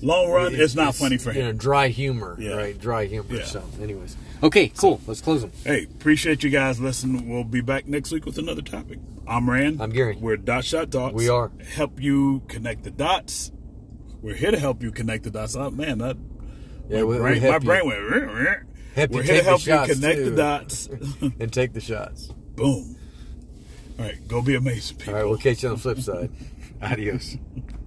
long 0.00 0.30
run 0.30 0.54
it's, 0.54 0.74
not 0.74 0.94
funny 0.94 1.18
for 1.18 1.32
You 1.32 1.42
know, 1.42 1.50
him 1.50 1.56
dry 1.58 1.88
humor, 1.88 2.36
Yeah. 2.40 2.52
right? 2.54 2.78
Dry 2.80 3.04
humor. 3.04 3.42
So, 3.44 3.62
anyways, 3.82 4.16
okay, 4.42 4.68
cool. 4.76 5.00
Let's 5.06 5.20
close 5.20 5.42
them. 5.42 5.52
hey 5.64 5.84
appreciate 5.84 6.42
you 6.42 6.50
guys 6.50 6.80
listening 6.80 7.28
we'll 7.28 7.44
be 7.44 7.60
back 7.60 7.86
next 7.86 8.12
week 8.12 8.24
with 8.26 8.38
another 8.38 8.62
topic 8.62 8.98
I'm 9.26 9.48
Rand 9.48 9.80
I'm 9.82 9.90
Gary. 9.90 10.16
we're 10.20 10.36
Dot 10.36 10.64
Shot 10.64 10.90
Talks 10.90 11.14
We 11.14 11.28
are. 11.28 11.50
help 11.74 12.00
you 12.00 12.42
connect 12.48 12.84
the 12.84 12.90
dots 12.90 13.50
we're 14.22 14.34
here 14.34 14.50
to 14.50 14.58
help 14.58 14.82
you 14.82 14.90
connect 14.92 15.24
the 15.24 15.30
dots 15.30 15.56
oh 15.56 15.70
man 15.70 15.98
that 15.98 16.16
Yeah, 16.88 16.98
my 16.98 17.04
we- 17.04 17.14
we 17.14 17.20
brain, 17.20 17.40
help 17.40 17.62
my 17.64 17.74
you. 17.74 17.82
brain 17.82 17.86
went 17.86 18.00
"Rrr, 18.00 18.28
rrr." 18.28 18.62
Help 18.94 19.10
we're 19.10 19.22
here 19.22 19.36
to 19.38 19.42
help 19.44 19.66
you 19.66 19.94
connect 19.94 20.16
too. 20.18 20.30
the 20.30 20.36
dots 20.36 20.86
and 21.40 21.52
take 21.52 21.72
the 21.72 21.80
shots. 21.80 22.28
boom 22.54 22.96
all 23.98 24.04
right 24.04 24.28
go 24.28 24.42
be 24.42 24.54
amazing 24.54 24.96
people 24.98 25.14
All 25.14 25.20
right, 25.20 25.28
we'll 25.28 25.38
catch 25.38 25.62
you 25.62 25.70
on 25.70 25.76
the 25.76 25.80
flip 25.80 25.98
side. 26.00 26.30
Adios. 26.82 27.36